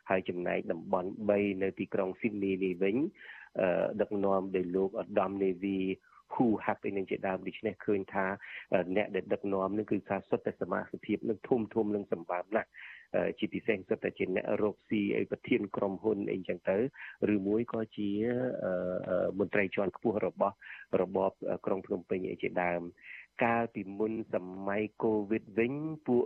[0.10, 2.96] ហើយចំណែកតំបន់3នៅទីក្រុង Sydney នេះវិញ
[4.02, 5.78] ដឹកនាំដោយលោកអដាមនេវី
[6.34, 8.26] ហ៊ូហាប់អីនឹងជាដើមដូច្នេះឃើញថា
[8.96, 12.70] អ្នកដែលដឹកនាំនឹងគឺថាសុទ្ធតែសមាជិកនឹងធំធំនឹងសម្បើមណាស់
[13.40, 16.78] ជាពិសេសសុទ្ធតែជាអ្នករកស៊ីអីប្រធានក្រុមហ៊ុនអីចឹងទៅ
[17.34, 18.10] ឬមួយក៏ជា
[19.40, 20.56] មន្ត្រីជាន់ខ្ពស់របស់
[21.02, 21.32] របប
[21.66, 22.82] ក្រុងភ្នំពេញអីជាដើម
[23.44, 24.36] កាលពីមុនស
[24.68, 25.74] ម័យកូវីដវិញ
[26.08, 26.24] ពួក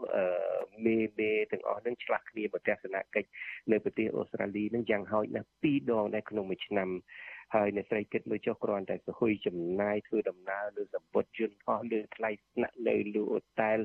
[0.86, 3.30] មេមេទាំងអស់នឹងឆ្លាស់គ្នាមកទស្សនកិច្ច
[3.72, 6.90] នៅប្រទេសអូស្ត្រាលីនឹងយ៉ាងហោចណាស់2ដងដែរក្នុងមួយឆ្នាំ
[7.56, 13.78] ហើយអ្នកស្រីគិតមើលចុះគ្រាន់តែសហុយចំណាយធ្វើដំណើរលើសម្ពុតយន្តហោះលើថ្លៃស្នាក់នៅលើអូតែល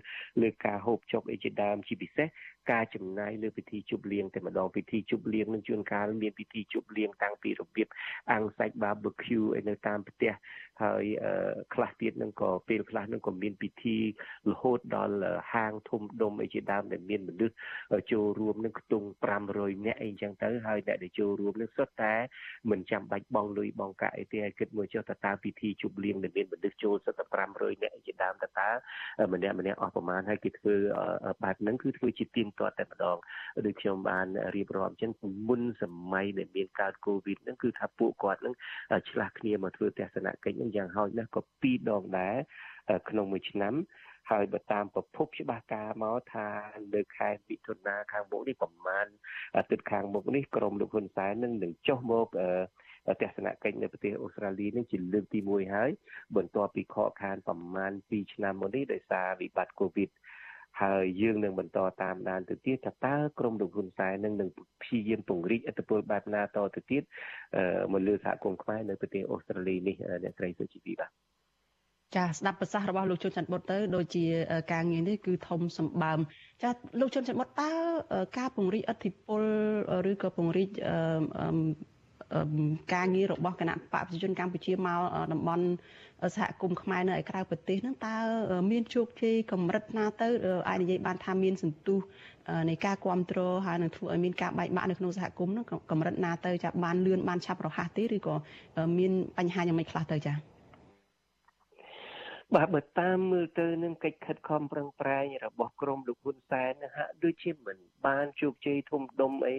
[0.43, 2.29] លើការហូបចុកអីជាដើមជាពិសេស
[2.73, 7.89] ការចំណាយលើពិធីជប់លៀងតែម្ដងពិធីជប់លៀងនឹងជួនកាលមានពិធីជប់លៀងតាំងពីរបៀប
[8.33, 10.33] អាំងសាច់ barbecue ឯនៅតាមផ្ទះ
[10.83, 11.05] ហើយ
[11.75, 13.99] ខ្លះទៀតនឹងក៏ពេលខ្លះនឹងក៏មានពិធី
[14.51, 15.17] រហូតដល់
[15.53, 17.55] ហាងធំដុំអីជាដើមដែលមានមនុស្ស
[18.13, 19.07] ចូលរួមនឹងខ្ទង់
[19.47, 22.15] 500នាក់អីចឹងទៅហើយអ្នកដែលចូលរួមនឹងសុទ្ធតែ
[22.71, 27.25] មិនចាំបាច់បង់លុយបង់កាក់អីទេហើយគិតមួយចុះតើតើពិធីជប់លៀងដែលមានមនុស្សចូលសុទ្ធតែ
[27.55, 28.69] 500នាក់អីជាដើមតើតើ
[29.33, 30.75] ម្នាក់ម្នាក់អស់ប្រមាណហើយគេធ្វើ
[31.43, 33.17] បែបហ្នឹងគឺធ្វើជាទៀងទាត់តែម្ដង
[33.67, 35.13] ដូចខ្ញុំបានរៀបរាប់ចឹង
[35.49, 38.55] មុនសម័យដែលមានកើតកូវីដហ្នឹងគឺថាពួកគាត់ហ្នឹង
[39.11, 42.37] ឆ្លាស់គ្នាមកធ្វើទស្សនកិច្ចហ្នឹងយ៉ាងហោចណាស់ក៏2ដងដែរ
[43.09, 43.75] ក្នុងមួយឆ្នាំ
[44.31, 46.47] ហើយបើតាមប្រភពច្បាស់ការមកថា
[46.95, 49.07] នៅខែមិថុនាខាងមុខនេះប្រហែល
[49.71, 52.27] ទិដ្ឋខាងមុខនេះក្រមលោកហ៊ុនសែននឹងនឹងចុះមក
[53.23, 55.91] ទស្សនកិច្ចនៅប្រទេសអូស្ត្រាលីនេះជាលើកទី1ហើយ
[56.37, 60.11] បន្ទាប់ពីខកខានប្រហែល2ឆ្នាំមុននេះដោយសារវិបត្តិកូវីដ
[60.83, 64.49] ហើយយើងនឹងបន្តតាមដានទៅទៀតថាតើក្រមលោកហ៊ុនសែននឹងនឹង
[64.83, 66.47] ព្យាយាមពង្រីកអធិបុលបែបណាត
[66.77, 67.03] ទៅទៀត
[67.93, 71.11] មកលើសហគមន៍ខ្មែរនៅប្រទេសអូស្ត្រាលីនេះអ្នកស្រីសុជីវីបាទ
[72.17, 74.25] ចាស្ដាប់ប្រសាសន៍របស់លោកជុនច័ន្ទបុតទៅដូចជា
[74.73, 76.19] ការងារនេះគឺធំសម្បើម
[76.63, 76.71] ចា
[77.01, 77.71] លោកជុនច័ន្ទបុតតើ
[78.39, 79.43] ការពង្រីកអធិបុល
[80.11, 80.71] ឬក៏ពង្រីក
[82.95, 85.01] ការងាររបស់គណៈបកប្រជាជនកម្ពុជាមក
[85.33, 85.65] តំបន់
[86.37, 88.17] សហគមន៍ខ្មែរនៅឯក្រៅប្រទេសហ្នឹងតើ
[88.71, 90.29] មានជោគជ័យកម្រិតណាទៅ
[90.69, 91.99] អាចនិយាយបានថាមានសន្ទុះ
[92.69, 98.35] នៃការគ្រប់គ្រងហើយនឹងធ្វើឲ្យមានការបែកបាក់នៅក្នុងសហគមន៍ហ្នឹងកម្រិតណាទៅចាបានលឿនបានឆាប់រហ័សទេឬក៏
[98.99, 100.56] មានបញ្ហាយ៉ាងម៉េចខ្លះទៅចា៎
[102.55, 107.77] បាទបើតាមមើលទៅនឹងកិច្ចខិតខំប្រឹងប្រែងរបស់ក្រមលោកហ៊ុនសែនហាក់ដូចជាមិន
[108.07, 109.57] បានជោគជ័យធំដុំអី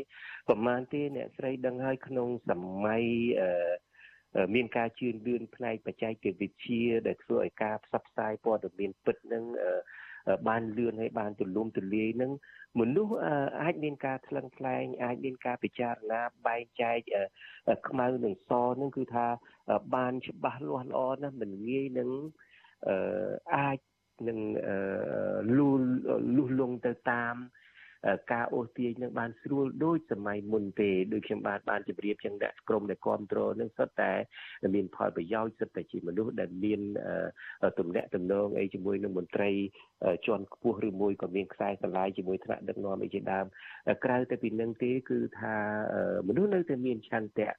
[0.47, 2.51] ប្រហែលទេអ្នកស្រីដឹងហើយក្នុងស
[2.85, 3.03] ម័យ
[3.41, 9.43] អឺមានការជឿនលឿនផ្នែកបច្ចេកវិទ្យាដែលធ្វើឲ្យការផ្សព្វផ្សាយព័ត៌មានពិតនឹង
[10.47, 12.31] បានលឿនហើយបានទូលំទូលាយនឹង
[12.79, 13.15] មនុស្ស
[13.61, 16.99] អាចមានការថ្លឹងថ្លែងអាចមានការពិចារណាបែងចែក
[17.87, 19.27] ខ្មៅនិងសនឹងគឺថា
[19.95, 22.46] បានច្បាស់លាស់ល្អណាស់មិនងាយនឹងអា
[23.75, 23.77] ច
[24.29, 24.39] នឹង
[25.57, 25.69] លូ
[26.37, 27.35] លុះលងទៅតាម
[28.33, 34.11] ការអូសទាញនឹងបានស្រួលដូចសម័យមុនទេដូចខ្ញុំបាទបានជម្រាបចឹងដាក់ក្រុមដែលគ្រប់គ្រងនឹងសុទ្ធតែ
[34.75, 36.81] មានផលប្រយោជន៍សុទ្ធតែជាមនុស្សដែលមាន
[37.79, 39.49] ទំនាក់ទំនងអីជាមួយនឹងមន្ត្រី
[40.25, 43.45] ជាន់ខ្ពស់ឬមួយក៏មានខ្សែស្រឡាយជាមួយថ្នាក់ដឹកនាំអីជាដើម
[44.03, 45.55] ក្រៅតែពីនឹងទេគឺថា
[46.27, 47.51] មនុស្សនៅតែមានឆន្ទៈ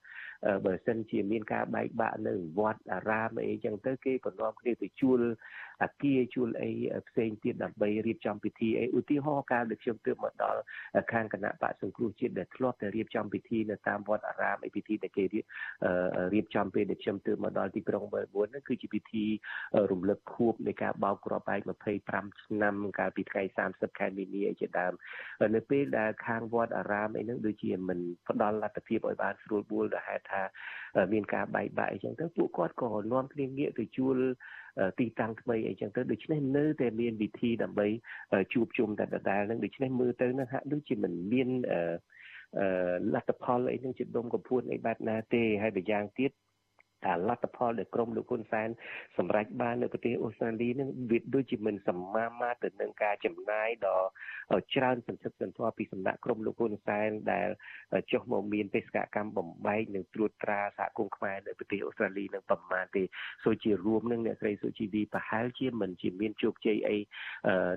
[0.65, 5.21] បើសិនជាមានការបែកបាក់នៅវត្តអារាមអីចឹងទៅគេបំណងគ្នាទៅជួល
[5.83, 6.71] អាគារជួលអី
[7.09, 10.61] ផ្សេងទៀតដើម្បីរៀបចំពិធីអីឧទាហរណ៍កាលដែលខ្ញុំទើបមកដល់
[11.13, 15.25] ខាងគណៈបកសង្គ្រោះជាតិដែលធ្លាប់តែរៀបចំពិធីនៅតាមវត្តអារាមអីពិធីដែលគេ
[16.35, 19.25] រៀបចំពេលដែលខ្ញុំទើបមកដល់ទីក្រុងមែលប៊នហ្នឹងគឺជាពិធី
[19.91, 21.61] រំលឹកខួបនៃការបោកគ្រាប់បែក
[22.01, 24.93] 25ឆ្នាំកាលពីថ្ងៃ30ខែមីនាជាដើម
[25.55, 30.41] នៅពេលដែលខាងវត្តអារាមអីហ្នឹងដូចជាមិនផ្ដល់លទ្ធភាពឲ្យបានស្រួលបួលដែលហេតុថា
[31.13, 34.17] មានការបែកបាក់អីចឹងទៅពួកគាត់ក៏នាំគ្នាងាកទៅជួល
[35.01, 37.87] ទីតាំងថ្មីអីចឹងទៅដូច្នេះនៅតែមានវិធីដើម្បី
[38.53, 41.49] ជួបជុំតែដដែលនឹងដូច្នេះមើលទៅនឹងហាក់ដូចជាមិនមាន
[43.15, 46.48] លទ្ធផលអីនឹងជាដុំកំភួនអីបែបណាទេហើយម្យ៉ាងទៀតតែ
[47.29, 48.69] លទ្ធផលដែលក្រមលោកហ៊ុនសែន
[49.19, 53.99] សម្រេចបាននៅប្រទេសអូស្ត្រាលីនឹងវាដូចជាមិនសមាមាត្រទៅនឹងការចំណាយដ៏
[54.75, 57.49] ច្រើនសន្ធឹកសន្ធាប់ពីសំណាក់ក្រមលោកហ៊ុនសែនដែល
[58.13, 63.03] ចុះមកមានបេសកកម្មបំបែកនិងត្រួតត្រាសហគមន៍ខ្មែរនៅប្រទេសអូស្ត្រាលីនឹងប្រមាណទេ
[63.45, 66.99] សូជារួមនឹងអ្នកស្រីសុជីវីប្រហែលជាមិនជាមានជោគជ័យអី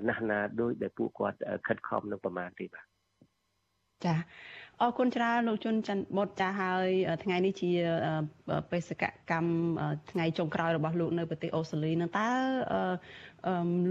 [0.08, 2.86] ណាស់ណាដោយដែលពួកគាត់ខិតខំនឹងប្រមាណទេបាទ
[4.06, 4.14] ចា
[4.80, 6.88] អរគុណច្រើនលោកជុនច័ន្ទបុតចាហើយ
[7.24, 7.70] ថ្ងៃនេះជា
[8.70, 9.50] បេសកកម្ម
[10.10, 12.28] ថ្ងៃចុងក្រោយរបស់លោកនៅប្រទេសអូស្ត្រាលីនឹងតើ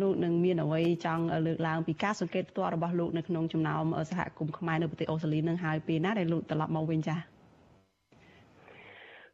[0.02, 7.20] លោកនឹងមានអ្វីចង់លើកឡើងពីការសង្កេតផ្ទាល់របស់លោកនៅក្នុងចំណោមសហគមន៍ខ្មែរនៅប្រទេសអូស្ត្រាលីនឹងហើយពេលណាដែលលោកត្រឡប់មកវិញចា៎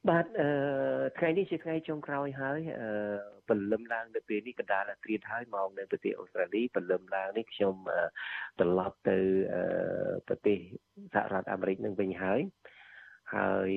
[0.10, 0.50] បាទអឺ
[1.18, 7.76] ថ្ងៃនេះជាថ្ងៃចុងក្រោយហើយអឺ ពលឹមឡើងនៅពេលនេះកណ្ដាលត្រៀតហើយមកនៅប្រទេសអូស្ត្រាលីពលឹមឡើងនេះខ្ញុំ
[8.60, 9.18] ត្រឡប់ទៅ
[10.28, 10.58] ប្រទេស
[11.14, 12.42] សហរដ្ឋអាមេរិកនឹងវិញហើយ
[13.36, 13.70] ហើយ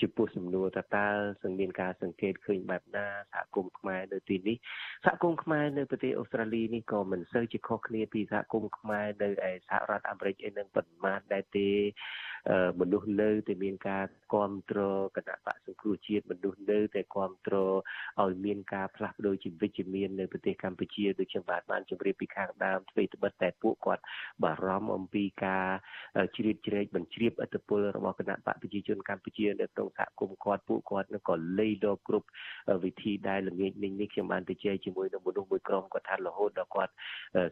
[0.00, 1.08] ចំពោះសំណួរតើតើ
[1.42, 4.56] សង្មានការសង្កេតឃើញបែបណាសហគមន៍ខ្មែរនៅទីនេះ
[5.04, 11.68] សហគមន៍ខ្មែរនៅប្រទេសអូស្ត្រាលីនេះក៏មិនសូវជាខុសគ្នាពីសហគមន៍ខ្មែរនៅឯសហរដ្ឋអាមេរិកឯនឹងប៉ុន្មានដែរទេ
[12.80, 17.74] មនុស្សនៅតែមានការគ្រប់គ្រងគណៈបកសង្គ្រោះជាតិមនុស្សនៅតែគ្រប់គ្រង
[18.22, 24.02] ឲ្យមានការផ្លាស់ប្ដូរជីវិតជាមាននៅប្រទេសកម្ពុជាដូចខ្ញុំបាទបានជម្រាបពីខាងដើមទ្វេត្បិតតែពួកគាត់
[24.42, 25.66] បារម្ភអំពីការ
[26.36, 32.28] ជ្រៀតជ្រែកបញ្ជ្រាបអធិបុលរបស់គណៈបកប្រជាជនកម្ពុជានៅក្នុងសហគមន៍គាត់ពួកគាត់នឹងក៏លៃដល់គ្រប់
[32.84, 36.92] វិធីដែលល្ងាចនេះនេះខ្ញុំបានទៅជែកជាមួយនឹងមនុស្សមួយក្រុមគាត់ថារហូតដល់គាត់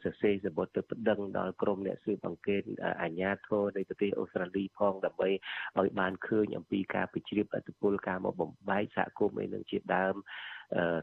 [0.04, 2.62] សរសេរសម្បត្តិទៅប្តឹងដល់ក្រុមអ្នកស៊ើបអង្កេត
[3.02, 5.28] អាជ្ញាធរនៃប្រទេសអូស្ត្រាលីផងដើម្បី
[5.78, 10.14] ឲ្យបានឃើញអំពីការពិជ្រាបអធិបុលការមកបំបែកសហគមន៍អីនឹងជាដើម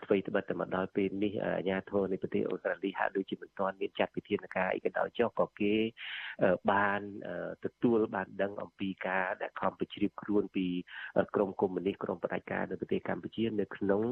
[0.04, 5.76] អ្វីត្បិតតែមកដល់ពេលនេះអាជ្ញាធរនៃប្រទេសអូស្ត្រាលីហាក់ដូចជាមិនទាន់មានចាត់វិធានការអីក៏ដោយចុះក៏គេ
[6.72, 7.02] បាន
[7.66, 10.68] ទទួលបានដឹងអំពីការដែលខំបញ្ជ្រាបខ្លួនពី
[11.36, 14.04] ក្រមកុម្មុយនីសក្រមផ្ដាច់ការនៅប្រទេសកម្ពុជានៅក្នុង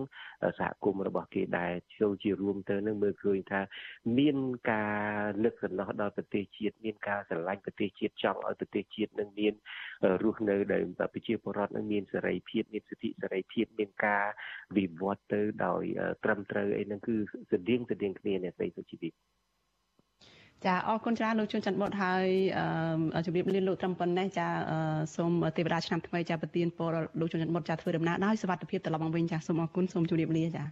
[0.59, 3.61] សហគមន៍របស់គេដែលចូលជារួមទៅនឹងមើលឃើញថា
[4.17, 4.37] មាន
[4.71, 5.01] ការ
[5.45, 9.53] នឹកសំណោះដល់ប្រទេសជាតិមានការស្រឡាញ់ប្រទេសជាតិចង់ឲ្យប្រទេសជាតិនឹងមាន
[10.23, 10.81] រស់នៅដោយ
[11.13, 14.25] ប្រជាពលរដ្ឋនឹងមានសេរីភាពមានសិទ្ធិសេរីភាពមានការ
[14.77, 15.83] វិវត្តទៅដោយ
[16.23, 17.15] ត្រឹមត្រូវអីហ្នឹងគឺ
[17.51, 19.13] ស្តៀងស្តៀងគ្នាអ្នកស្រីសុជីវិត
[20.65, 22.27] ចាអរគុណច្រើនលោកជួនច័ន្ទបុតហើយ
[23.25, 24.47] ជម្រាបលាលោកត្រឹមប៉ុណ្ណេះចា
[25.15, 30.63] សូមទេវតាឆ្នាំថ្មីចាប្រទានពរលោកជួនច័ន្ទបុតចាធ្វើដំណើរដោយសុវត្ថិភាពត្រឡប់មកវិញចាសូមអរគុណសូមជម្រាបលាចា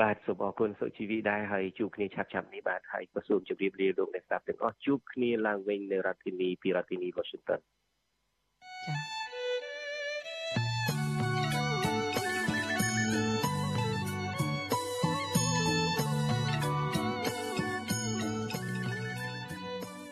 [0.00, 7.60] បាទសូមអរគុណសុជីវីដែរហើយជួបគ្នាឆាប់ឆាប់នេះបាទហើយក៏សូមជម្រាបលាលោកអ្នកស្ដាប់ទាំងអស់ជួបគ្នាឡើងវិញនៅរដ្ឋធានីពីរដ្ឋធានី Washington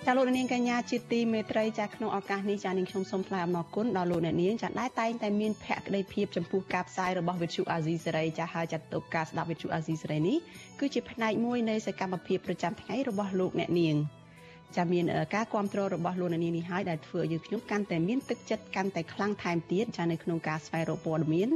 [0.08, 10.36] ចាលោកនាងកញ្ញាជាទីមេត្រីចាក្នុងឱកាសនេះចានាងខ្ញុំសូមថ្លែងអំណរគុណដល់លោកអ្នកនាងចាដែលតែងតែមានភក្ដីភាពចំពោះការផ្សាយរបស់វិទ្យុអាស៊ីសេរីចាហើយចាត់ទុកការស្ដាប់វិទ្យុអាស៊ីសេរីនេះ
[10.80, 13.96] គឺជាផ្នែកមួយនៃសកម្មភាពប្រចាំថ្ងៃរបស់លោកអ្នកនាង
[14.76, 15.04] ចាមាន
[15.34, 21.48] ការគ្រប់គ្រងរបស់លោកអ្នកនាងនេះហើយដែលធ្វើឲ្យយើងខ្ញុំកាន់តែមានទឹកចិត្តកាន់តែខ្លាំងថែមទៀតចានៅក្នុងការស្វែងរកព័ត៌មាន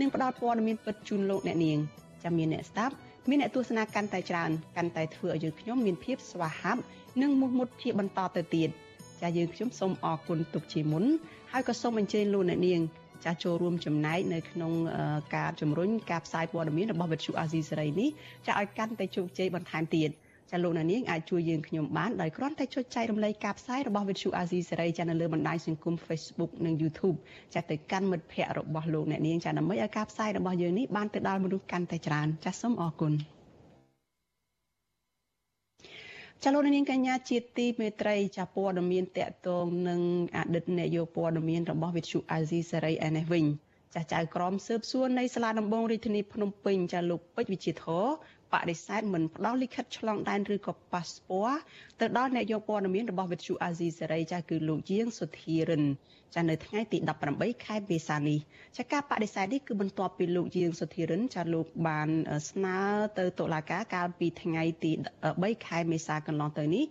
[0.00, 1.78] និងផ្តល់ព័ត៌មានពិតជូនលោកអ្នកនាង
[2.24, 2.94] ចាមានអ្នកស្ដាប់
[3.30, 6.82] មានអ្នកទស្សនាកាន់តែច្រើនកាន់តែធ្វើឲ្យយើងខ្ញុំមានភាពស្វាហាប់
[7.22, 8.68] និងមោះមុតជាបន្តទៅទៀត
[9.22, 11.04] ចាយើងខ្ញុំសូមអរគុណទុកជាមុន
[11.52, 12.80] ហើយក៏សូមអញ្ជើញលោកអ្នកនាង
[13.24, 14.72] ចាចូលរួមចំណែកនៅក្នុង
[15.36, 18.08] ការជំរុញការផ្សាយព័ត៌មានរបស់វិទ្យុអាស៊ីសេរីនេះ
[18.46, 20.10] ចាឲ្យកាន់តែជោគជ័យបន្ថែមទៀត
[20.50, 27.16] ចាលោកអ្នកនាងអាចជួយយើងខ្ញុំបានដោយគ្រាន់តែចុចចែករំលែកការផ្សាយរបស់វិទ្យុអាស៊ីសេរីចានៅលើបណ្ដាញសង្គម Facebook និង YouTube
[27.54, 33.12] ចាទៅកាន់មិត្តភ័ក្តិរបស់លោកអ្នកនាងចាដើម្បីឲ្យការផ្សាយរបស់យើងនេះបានទៅដល់មនុស្សកាន់តែច្រើនចាសូមអរគុណ
[36.44, 40.00] ចាលោកនាងកញ្ញាជាទីមេត្រីចាព័ត៌មានតកតងនឹង
[40.36, 43.46] អតីតនាយកព័ត៌មានរបស់វិទ្យុអាស៊ីសេរីឯនេះវិញ
[43.94, 48.06] ចាស់ចៅក្រមស៊ើបសួរនៃសាលាដំបងរាជធានីភ្នំពេញចាលោកពេជ្រវិជាធរ
[48.52, 51.50] បដិសេធមិនផ្ដល់លិខិតឆ្លងដែនឬក៏ប៉ាសពត
[52.00, 55.84] ទៅដល់អ្នកយកព័ត៌មានរបស់វិទ្យុអាស៊ីសេរីចាគឺលោកជាងសុធារិន
[56.34, 56.98] ចានៅថ្ងៃទី
[57.32, 58.38] 18ខែមេសានេះ
[58.76, 62.08] ចាការបដិសេធនេះគឺបន្ទាប់ពីលោកជាងសុធារិនចាលោកបាន
[62.50, 62.78] ស្នើ
[63.18, 64.92] ទៅតុលាការកាលពីថ្ងៃទី
[65.28, 66.84] 3ខែមេសាកន្លងទៅនេះ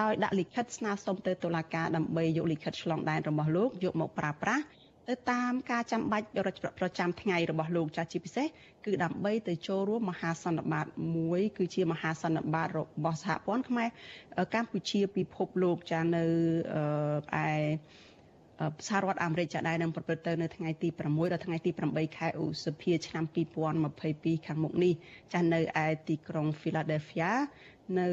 [0.00, 4.64] ដោយដាក់លិខិតស្នើសុំទៅតុលាការដើម្បីយកលិខិតឆ្លងដែនរបស់លោកយកមកប្រើប្រាស់
[5.10, 6.26] ទៅតាមការចាំបាច់
[6.80, 8.46] ប្រចាំថ្ងៃរបស់លោកចាស់ជាពិសេស
[8.86, 10.86] គឺដើម្បីទៅចូលរួមមហាសន្និបាត
[11.16, 13.88] មួយគឺជាមហាសន្និបាតរបស់សហព័ន្ធខ្មែរ
[14.54, 16.24] កម្ពុជាពិភពលោកចានៅ
[17.44, 17.48] ឯ
[18.88, 23.24] សហរដ្ឋអាមេរិកចាដែរនឹងប្រព្រឹត្តទៅនៅថ្ងៃទី6ដល់ថ្ងៃទី8ខែឧសភាឆ្នាំ
[23.84, 24.92] 2022ខាងមុខនេះ
[25.32, 27.30] ចានៅឯទីក្រុង Philadelphia
[27.98, 28.08] នៅ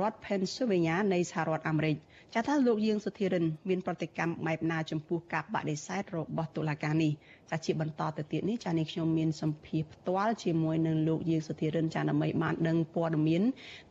[0.00, 1.96] រដ្ឋ Pennsylvania នៃសហរដ្ឋអាមេរិក
[2.34, 7.12] ចាថាលោកយាងសុធិរិនមានប្រតិកម្មបែបណាចំពោះការបដិសេធរបស់តុលាការនេះ
[7.50, 13.42] ចាជាបន្តទៅទៀតនេះចានេះខ្ញុំមានសម្ភារផ្ទាល់ជាមួយនឹងលោកយាងសុធិរិនចាដើម្បីបានដឹងព័ត៌មាន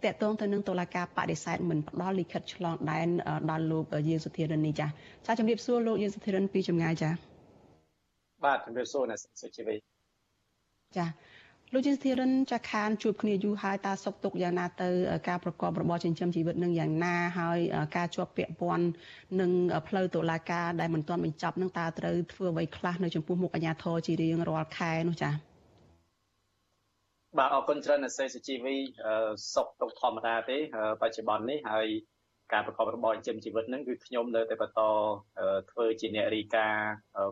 [0.04, 3.08] តកតងទៅនឹងតុលាការបដិសេធមិនផ្ដល់លិខិតឆ្លងដែន
[3.50, 4.88] ដល់លោកយាងសុធិរិននេះចា
[5.26, 7.10] ចាជំរាបសួរលោកយាងសុធិរិនពីចម្ងាយចា
[8.44, 9.76] បាទជំរាបសួរអ្នកសុជីវី
[10.98, 11.06] ចា
[11.74, 14.89] លោកជាស្ថិរិនចាខានជួបគ្នាយូរហើយតើសុខទុក្ខយ៉ាងណាទៅ
[15.28, 17.59] ការប្រកបរបរចិញ្ចឹមជីវិតនឹងយ៉ាងណាហើយ
[17.97, 18.86] ការជាប់ពាក់ព័ន្ធ
[19.39, 19.51] នឹង
[19.88, 25.34] ផ្លូវតុលាការដែលមិនទាន់បញ្ចប់នឹងតើត្រូវធ្វើអ្វីខ្លះនៅចំពោះមុខអាជ្ញាធរជារៀងរាល់ខែនោះចា៎
[27.38, 28.76] បាទអរគុណច្រើនអ្នកសេសុជីវី
[29.53, 30.57] សុខទុក្ខធម្មតាទេ
[31.01, 31.88] បច្ចុប្បន្ននេះហើយ
[32.53, 34.82] ការប្រកបរបរចិញ្ចឹមជីវិតហ្នឹងគឺខ្ញុំនៅតែបន្ត
[35.72, 36.68] ធ្វើជាអ្នករីកា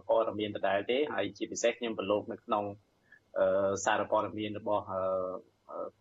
[0.07, 2.65] ព័ត៌មានដដែលទេហើយជាពិសេសខ្ញុំប្រឡូកនៅក្នុង
[3.85, 4.83] សារព័ត៌មានរបស់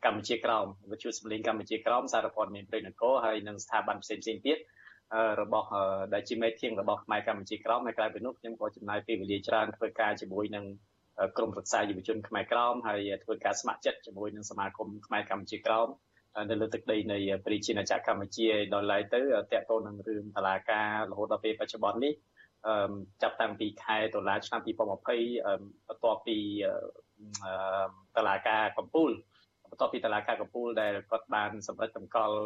[0.05, 4.59] កម្ពុជាក្រោមវិទ្យុសម្លេងកម្ពុជាក្រោមសារព័ត៌មានព្រៃនគរហើយនិងស្ថាប័នផ្សេងផ្សេងទៀត
[5.43, 5.69] របស់
[6.15, 10.65] ដែលជាមេធាងរបស់ខ្មែរកម្ពុជាក្រោមហើយក្រៅពីនោះខ្ញុំក៏ចំណាយពេលវេលាច្រើនធ្វើការជាមួយនឹង
[11.37, 15.89] ក្រមប្រឹក្សាយុវជនខ្មែរក្រោមហើយធ្វើការស្ម័គ្រចិត្តជាមួយនឹងសមាគមខ្មែរកម្ពុជាក្រោម
[16.51, 22.15] នៅលើទឹកដីនៃប្រជាណាចក្រកម្ពុជាដល់ឡែកទៅតកតទៅនឹងរឿងតឡាការរហូតដល់ពេលបច្ចុប្បន្ននេះ
[23.23, 26.39] ចាប់តាំងពីខែតុលាឆ្នាំ2020បន្ទាប់ពី
[28.17, 29.11] តឡាការកំពូល
[29.71, 32.37] បន្ទាប់ពីតឡាការកំពូលដែលគាត់បានសម្រេចតម្កល់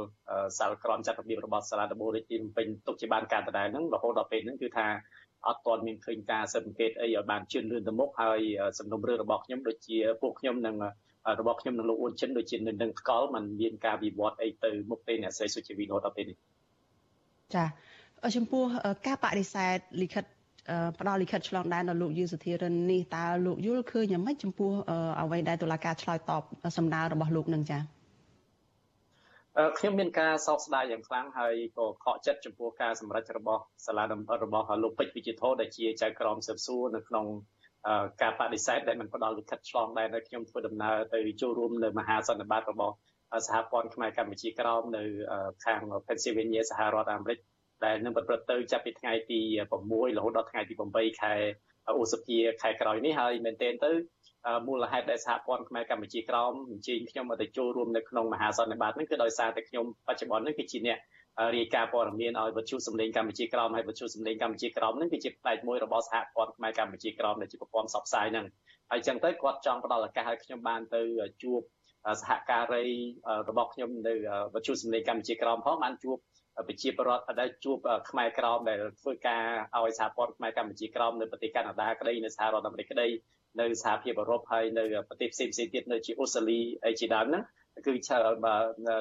[0.58, 4.86] សាលក្រមចាត់របៀបរបស់សាលាដំបូងរាជធានីភ្នំពេញទុកជាបានការដដែលហ្នឹងរហូតដល់ពេលហ្នឹងគឺថា
[5.46, 8.40] អត់ទាន់មានឃើញការស៊ើបអង្កេតអីឲ្យបានជឿនលឿនទៅមុខហើយ
[8.78, 10.76] សំណុំរឿងរបស់ខ្ញុំដូចជាពួកខ្ញុំនឹង
[11.40, 16.36] របស់ខ្ញុំនិងលោកអ៊ុនចិនដូចជានៅនឹងថ្កល់มันមានការវិវត្តអីទៅមុខទេអ្នកស្រីសុជីវីរហូតដល់ពេលនេះ
[17.54, 17.64] ចា
[18.36, 18.62] ចំពោះ
[19.06, 20.24] ការបដិសេធលិខិត
[21.00, 24.70] ផ្ដល់លិខិតឆ្លងដែនដល់លោកយឺសុធិរិននេះតើលោកយល់ឃើញយ៉ាងម៉េចចំពោះ
[25.20, 26.42] អ្វីដែលតុលាការឆ្លើយតប
[26.76, 27.82] សម្ដៅរបស់លោកនឹងចា៎
[29.78, 37.26] ខ្ញុំមានការសោកស្ដាយយ៉ាងខ្លាំងហើយក៏ខកចិត្តចំពោះការសម្រេចរបស់សាលារបស់លោកពេជ្រវិជាធរដែលជាចៅក្រមស៊ើបសួរនៅក្នុង
[38.22, 42.94] ការបដិសេធដែលមិនផ្ដល់លិខិតឆ្លងដែនឲ្យខ្ញុំធ្វើដំណើរទៅចូលរួមនៅមហាសន្និបាតរបស់
[43.46, 45.02] សហព័ន្ធខ្មែរកម្ពុជាក្រោមនៅ
[45.64, 47.38] ខាង Pennsylvania សហរដ្ឋអាមេរិក
[47.84, 51.34] ដែលនឹងប្រព្រឹត្តទៅចាប់ពីថ្ងៃទី6រហូតដល់ថ្ងៃទី8ខែ
[52.00, 53.92] ឧសភាខែក្រោយនេះហើយមែនទែនទៅ
[54.66, 60.98] មូលហេតុដែលសហព័ន្ធខ្មែរកម្ពុជាក្រោមអញ្ជើញខ្ញុំឲ្យទៅចូលរួមនៅក្នុងមហាសន្និបាតនេះគឺដោយសារតែខ្ញុំបច្ចុប្បន្ននេះគឺជាអ្នក
[61.56, 68.46] រាយការណ៍ព័ត៌មានឲ្យវិទ្យុសម្លេងកម្ពុជាក្រោមហើយវិទ្យុសម្លេងកម្ពុជាក្រោមនេះគឺជាផ្នែកមួយរបស់សហព័ន្ធខ្មែរកម្ពុជាក្រោមដែលជាប្រព័ន្ធផ្សព្វផ្សាយហ្នឹង
[68.90, 71.02] ហើយចឹងទៅគាត់ចង់ផ្ដល់ឱកាសឲ្យខ្ញុំបានទៅ
[71.42, 71.60] ជួប
[72.20, 72.84] សហការី
[73.48, 74.14] របស់ខ្ញុំនៅ
[74.54, 76.16] វិទ្យុសម្លេងកម្ពុជាក្រោមផងបានជួប
[76.68, 77.78] ប្រជាពលរដ្ឋដែលជួប
[78.10, 79.44] ខ្មែរក្រមដែលធ្វើការ
[79.76, 83.08] ឲ្យសហព័ន្ធខ្មែរកម្ពុជាក្រមនៅប្រទេសកាណាដាក្តីនៅសហរដ្ឋអាមេរិកក្តី
[83.60, 87.42] នៅសហភាពអឺរ៉ុបហើយនៅប្រទេសផ្សេងផ្សេងទៀតនៅជាអូស្ត្រាលីអីជាដើមហ្នឹង
[87.86, 87.92] គឺ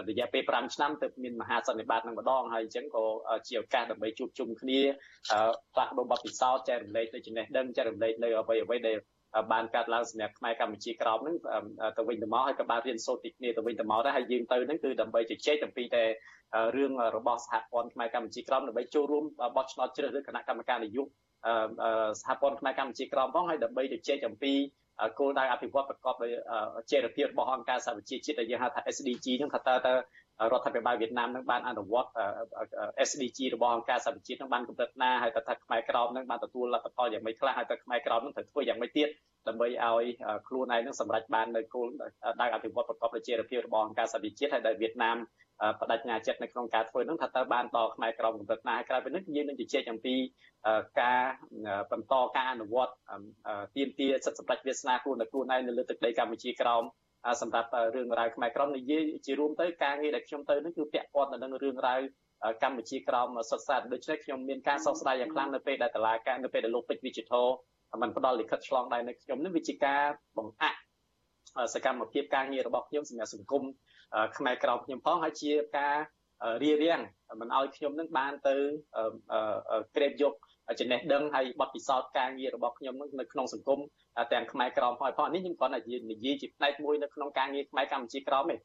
[0.10, 3.04] រយៈពេល5ឆ្នាំទៅមានមហាសន្និបាតនឹងម្ដងហើយអញ្ចឹងក៏
[3.48, 4.80] ជាឱកាសដើម្បីជួបជុំគ្នា
[5.74, 8.98] ផ្លាស់ប្ដូរបទពិសោធន៍ចែករំលែកទៅចំណេះដឹងចែករំលែកនៅអ្វីអ្វីដែល
[9.52, 11.36] បានកាត់ឡើងសម្រាប់ខ្មែរកម្ពុជាក្រោមហ្នឹង
[11.98, 16.04] ទៅវិញទៅមកហើយក៏បានរៀនសូត្រពីគ្នាទៅវិញទៅមកដែរហើយយើងទៅហ្នឹងគឺដើម្បីជជែកអំពីតែ
[16.76, 19.24] រឿងរបស់សហព័ន្ធខ្មែរកម្ពុជាក្រោមដើម្បីចូលរួម
[19.56, 21.12] បោះឆ្នោតជ្រើសរើសគណៈកម្មការនយោបាយ
[22.22, 24.54] សហព័ន្ធខ្មែរកម្ពុជាក្រោមផងហើយដើម្បីជជែកអំពី
[25.20, 26.32] គោលដៅអភិវឌ្ឍប្រកបដោយ
[26.92, 29.94] ចីរភាពរបស់អង្គការសហប្រជាជាតិដែលយើងហៅថា SDG ហ្នឹងថាតើតើ
[30.52, 32.10] រដ្ឋាភិបាលវៀតណាមនឹងបានអនុវត្ត
[33.08, 39.10] SDG របស់អង្គការសហប្រជាជាតិនឹងបានកម្រិតណាហើយតើថាខ្មែរក្រមនឹងបានទទួលលទ្ធផលយ៉ាងម៉េចខ្លះហើយតើខ្មែរក្រមនឹងត្រូវធ្វើយ៉ាងម៉េចទៀត
[39.48, 40.06] ដើម្បីឲ្យ
[40.48, 41.88] ខ្លួនឯងនឹងសម្រេចបាននៅគោល
[42.42, 45.18] ដៅអភិវឌ្ឍប្រកបដោយចីរភាពរបស់អង្គការសហប្រជាជាតិហើយដែលវៀតណាម
[45.80, 50.16] បដិញ្ញាចិត្តនៅក្នុងការធ្វើនឹងថាតើបានដល់ខ្មែរក្រមកម្រិតណាក្រៅពីនេះយើងនឹងជជែកអំពី
[51.02, 51.22] ការ
[51.92, 52.94] បន្តការអនុវត្ត
[53.76, 56.84] ទៀមទាសិទ្ធិសម្ដេចវាសនាខ្លួននៅខ្លួនឯងនៅលើទឹកដីកម្ពុជាក្រោម
[57.42, 62.00] សម្រាប់រឿងរ៉ាវខ្មែរក្រមនិយាយជារួមទៅការងារដែលខ្ញុំទៅនឹងគឺពាក់ព័ន្ធទៅនឹងរឿងរ៉ាវ
[62.64, 67.38] កម្ពុជាក្រមសុទ្ធសាធដូច្នេះខ្ញុំមានការសោកស្ដាយយ៉ាងខ្លាំងនៅពេលដែលតឡាការនៅពេលដែលលោកពេជ្រវិចិត្រ
[68.02, 70.02] มันផ្ដល់លិខិតឆ្លងដែរនៅខ្ញុំនឹងវាជាការ
[70.38, 70.80] បង្អាក់
[71.74, 73.64] សកម្មភាពការងាររបស់ខ្ញុំសម្រាប់សង្គម
[74.38, 75.96] ខ្មែរក្រមខ្ញុំផងហើយជាការ
[76.64, 77.00] រៀបរៀង
[77.42, 78.56] មិនឲ្យខ្ញុំនឹងបានទៅ
[79.96, 80.34] ក្រេបយក
[80.80, 83.80] ចំណេះដឹងហើយបទពិសោធន៍ការងាររបស់ខ្ញុំនៅក្នុងសង្គម
[84.34, 85.80] ទាំងខ្មែរក្រមហើយផងនេះខ្ញុំគ្រាន់តែ
[86.12, 88.58] និយាយជាផ្នែកមួយនៅក្នុងការងារខ្មែរកម្ពុជាក្រមទេ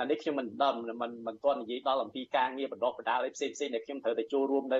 [0.00, 4.78] អានេះខ្ញុំមិនដឹងមិនមិនទាន់និយាយដល់អំពីការងារបណ្ដុះបណ្ដាលអីផ្សេងផ្សេងដែលខ្ញុំត្រូវតែចូលរួមនៅ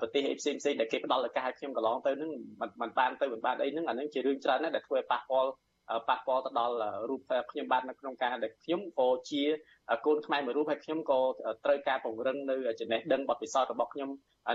[0.00, 2.30] ប្រទេសអីផ្សេងផ្សេងដែលគេផ្ដល់ឱកាសឲ្យខ្ញុំកន្លងទៅនឹង
[2.82, 5.50] មិនបានទៅមិនបានអីហ្នឹងអានឹងជារឿងច្រើនណាស់ដែលធ្វើឲ្យប៉ះពាល់
[6.08, 6.74] ប៉ះពាល់ទៅដល់
[7.10, 9.42] រូបភាពខ្ញុំបាទនៅក្នុងការដែលខ្ញុំក៏ជា
[10.06, 11.18] កូនខ្មែរមួយរូបហើយខ្ញុំក៏
[11.64, 14.10] ត្រូវការពង្រឹងនៅចំណេះដឹងបទពិសោធន៍របស់ខ្ញុំ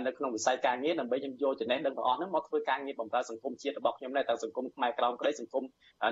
[0.05, 5.63] នៅក្នុងវិស័យការងារដើម្បីខ្ញុំយកចំណេះដឹងទាំងអស់ហ្នឹងមកធ្វើការងារបម្រើសង្គមជាតិរបស់ខ្ញុំដែរទាំងសង្គមខ្មែរក្រោមក្តីសង្គម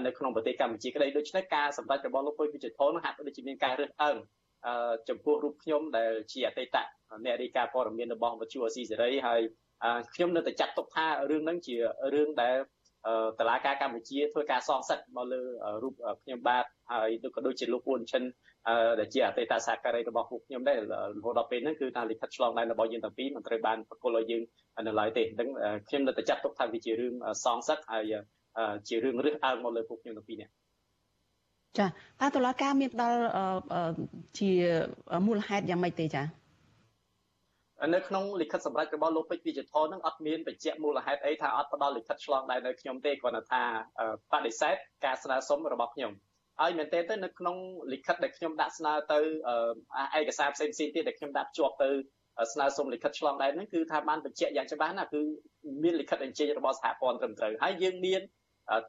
[0.06, 4.18] នៅក្នុងប្រទេសកម្ពុជាក្តីដូច្នេះការសម្ដែងរបស់លោកពុយវិចិត្រហ្នឹងហាក់ដូចជាមានការរើសអើង
[5.10, 6.78] ចំពោះរូបខ្ញុំដែលជាអតីត
[7.26, 9.42] អ្នករាយការណ៍ព័ត៌មានរបស់វិទ្យុអស៊ីសេរីហើយ
[10.16, 11.76] ខ្ញុំនៅតែចាត់ទុកថារឿងហ្នឹងជា
[12.14, 12.58] រឿងដែល
[13.40, 15.42] តឡាការកម្ពុជាធ្វើការសងសឹកមកលើ
[15.84, 15.94] រូប
[16.24, 18.24] ខ្ញុំបាទហើយក៏ដូចជាលោកពួនឈិន
[19.00, 20.78] ដែលជាអតីតសហការីរបស់ពួកខ្ញុំដែរ
[21.18, 24.42] រហូតដល់ពេលហ្នឹងគឺថាលិខិតឆ្លងដែនរបស់យើងទាំងពីរមិនត្រូវបានប្រគល់ឲ្យយើង
[24.88, 25.50] នៅឡើយទេអញ្ចឹង
[25.88, 27.14] ខ្ញុំនៅតែចាត់ទុកថាវាជារឿង
[27.46, 28.14] សងសឹកហើយ
[28.88, 30.50] ជារឿងរឹសអើងមកលើពួកខ្ញុំទាំងពីរនេះ
[31.78, 33.20] ចាតើតុលាការមានផ្ដល់
[34.40, 34.52] ជា
[35.28, 36.24] មូលហេតុយ៉ាងម៉េចទេចា
[37.94, 43.62] នៅក្នុងលិខិតសម្រេចរបស់លោកពេជ្រវិចិត្រនឹងអត់មានបញ្ជាក់មូលហេតុអីថាអត់ផ្ដល់លិខិតឆ្លងដែរនៅខ្ញុំទេគ្រាន់តែថា
[44.32, 46.12] បដិសេធការស្នើសុំរបស់ខ្ញុំ
[46.62, 47.58] ហើយមែនទែនទៅនៅក្នុង
[47.94, 49.20] លិខិតដែលខ្ញុំដាក់ស្នើទៅ
[50.20, 51.90] ឯកសារផ្សេងៗទៀតដែលខ្ញុំដាក់ភ្ជាប់ទៅ
[52.54, 55.22] ស្នើសុំលិខិតឆ្លងដែរហ្នឹងគឺថាបានបញ្ជាក់យ៉ាងច្បាស់ណាគឺ
[55.84, 58.22] មានលិខិតអញ្ជើញរបស់សហព័ន្ធត្រឹមត្រូវហើយយើងមាន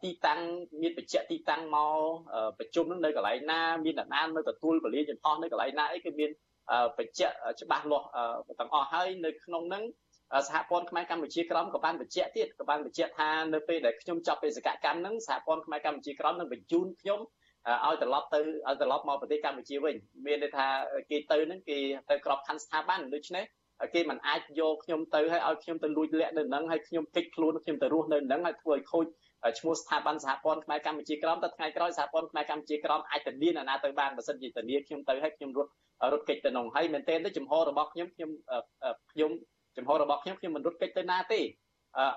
[0.02, 0.40] ទីតាំង
[0.82, 1.96] មានបញ្ជាក់ទីតាំងមក
[2.58, 6.30] ប្រជុំនឹងនៅកន្លែងណាមានអ្នកណានៅទទួលពលាចំហនៅកន្លែងណាអីគឺមាន
[6.98, 8.06] បញ្ជាក់ច្បាស់លាស់
[8.60, 9.84] ទាំងអស់ហើយនៅក្នុងហ្នឹង
[10.48, 17.20] សហព័ន្ធខ្មែរកម្ពុជាក្រមក៏បានបញ្ជាក់ទៀតក៏បានបញ្ជាក់ថានៅពេលដែលខ្ញុំចប់បេសកកម្មហ្នឹងសហព័ន្ធខ្មែរកម្ពុជាក្រមនឹងបញ្ជូនខ្ញុំ
[17.86, 18.38] ឲ្យត្រឡប់ទៅ
[18.68, 19.94] ឲ្យត្រឡប់មកប្រទេសកម្ពុជាវិញ
[20.26, 20.66] មានន័យថា
[21.10, 21.78] គេទៅហ្នឹងគេ
[22.10, 23.44] ទៅក្របខ័ណ្ឌស្ថាប័នដូច្នេះ
[23.94, 29.06] គេមិនអាចយកខ្ញុំទៅឲ្យឲ្យខ្ញុំទៅលួចលាក់នៅហ្នឹងហើយខ្ញុំគេចខ្លួនខ្ញុំទៅរស់នៅហ្នឹងហើយធ្វើឲ្យខូច
[29.58, 35.70] ឈ្មោះស្ថាប័នសហព័ន្ធខ្មែរកម្ពុជាក្រមតែថ្ងៃក្រោយសហព័ន្ធខ្មែរកម្ពុជាក្រមអាចទៅមានអាណាទៅបានបើសិនជាធានាខ្ញុំទៅហើយខ្ញុំរត់
[36.12, 38.30] រត់គេចទៅក្នុងហើយមែនទែនទៅចំហរបស់ខ្ញុំខ្ញុំ
[39.12, 39.30] ខ្ញុំ
[39.76, 41.40] ចំហរបស់ខ្ញុំខ្ញុំមិនរត់គេចទៅណាទេ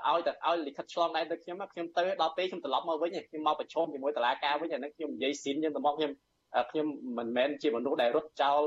[0.07, 6.11] ឲ្យតែឲ្យលិខិតឆ្លងដែរទៅខ្ញុំខ្ញុំទៅដល់ពេលខ្ញុំត្រឡប់មកវិញខ្ញុំមកប្រជុំជាមួយតុលាការវិញអានេះខ្ញុំនិយាយស៊ីនខ្ញុំទៅមកខ្ញុំ
[6.71, 8.61] ខ្ញុំមិនមែនជាមនុស្សដែលរត់ចោល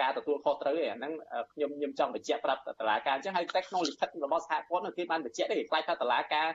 [0.00, 1.12] ការទទួលខុសត្រូវឯអាហ្នឹង
[1.52, 6.46] ខ្ញុំខ្ញុំចង់បញ្ជាក់ប្រាប់តុលាការអញ្ចឹងហើយតែក្នុងលិខិតរបស់សហព័ន្ធគេបានបញ្ជាក់ទេខ្លាចថាតុលាការ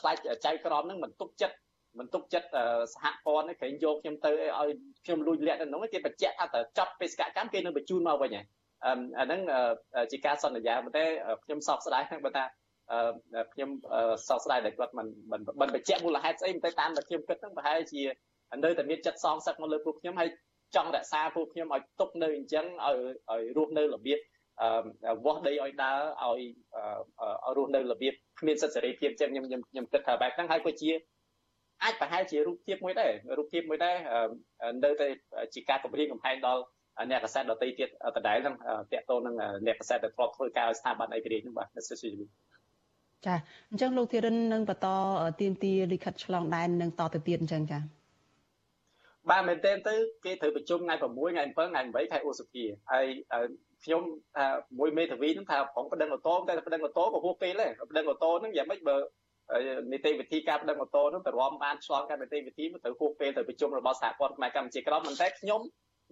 [0.00, 1.56] ខ្លាចចៅក្រមហ្នឹងមិនទុកចិត្ត
[1.98, 2.48] មិនទុកចិត្ត
[2.94, 4.68] សហព័ន្ធក្រែងយកខ្ញុំទៅឲ្យ
[5.04, 8.46] ខ្ញុំលួចលាក់ទៅនោះគេបញ្ជាក់ថាតើចប់បេសកកម្មគេនឹងបញ្ជូនមកវិញហើយ
[9.18, 9.40] អាហ្នឹង
[10.12, 11.04] ជាការសន្យាប៉ុន្តែ
[11.44, 12.44] ខ្ញុំសោកស្ដាយហ្នឹងបើថា
[13.52, 13.70] ខ្ញុំ
[14.28, 15.40] សោកស្ដាយដែលគាត់មិនមិន
[15.74, 18.02] បញ្ជាក់មូលហេតុស្អីទៅតាមតែខ្ញុំគិតហ្នឹងប្រហែលជា
[18.64, 20.30] នៅតែមានចិត្តសងសឹកមកលើពួកខ្ញុំហើយ
[20.76, 22.96] ចង់រក្សាពួកខ្ញុំឲ្យទុកនៅអញ្ចឹងឲ្យ
[23.30, 24.18] ឲ្យរស់នៅរបៀប
[25.24, 26.40] វាស់ដីឲ្យដើរឲ្យ
[27.56, 30.90] រស់នៅរបៀបគ្មានសិទ្ធិសេរីភាពចឹងខ្ញុំខ្ញុំខ្ញុំគិតថាបែបហ្នឹងហើយក៏ជា
[31.82, 33.96] អាចប្រហែលជារូបភាពមួយដែររូបភាពមួយដែរ
[34.84, 35.08] នៅតែ
[35.54, 36.62] ជាការគម្រាមកំហែងដល់
[37.10, 38.56] អ្នកកសែតដតីទៀតដដែលហ្នឹង
[38.92, 39.34] តាក់ទងនឹង
[39.66, 42.10] អ្នកកសែតដែលធ្លាប់ធ្វើការឲ្យស្ថាប័នឯករាជ្យហ្នឹងបាទសិទ្ធិ
[43.26, 43.34] ចា
[43.70, 44.88] អញ្ចឹងលោកធីរិននឹងបន្ត
[45.40, 47.78] ទៀមទីលិខិតឆ្លងដែននឹងតទៅទៀតអញ្ចឹងចា
[49.30, 49.94] បាទមែនទែនទៅ
[50.24, 53.06] គេត្រូវប្រជុំថ្ងៃ6ថ្ងៃ7ថ្ងៃ8ខែឧសភាហើយ
[53.84, 54.02] ខ្ញុំ
[54.36, 54.46] ថា
[54.78, 58.96] មួយមេធាវីហ្នឹងថាប្រងប្តឹងអូតូតែប្តឹងអូតូក៏ហួសពេលដែរប្តឹងអូតូហ្នឹងយ៉ាងម៉េចបើ
[59.92, 65.60] នីតិវិធីការដឹកម៉ូតូនោះទៅរួមបានឆ្លងកាត់នីតិវិធីទៅហួសពេលទៅប្រជុំរបស់សហព័ន្ធខ្មែរកម្ពុជាក្រោមមិនតែខ្ញុំ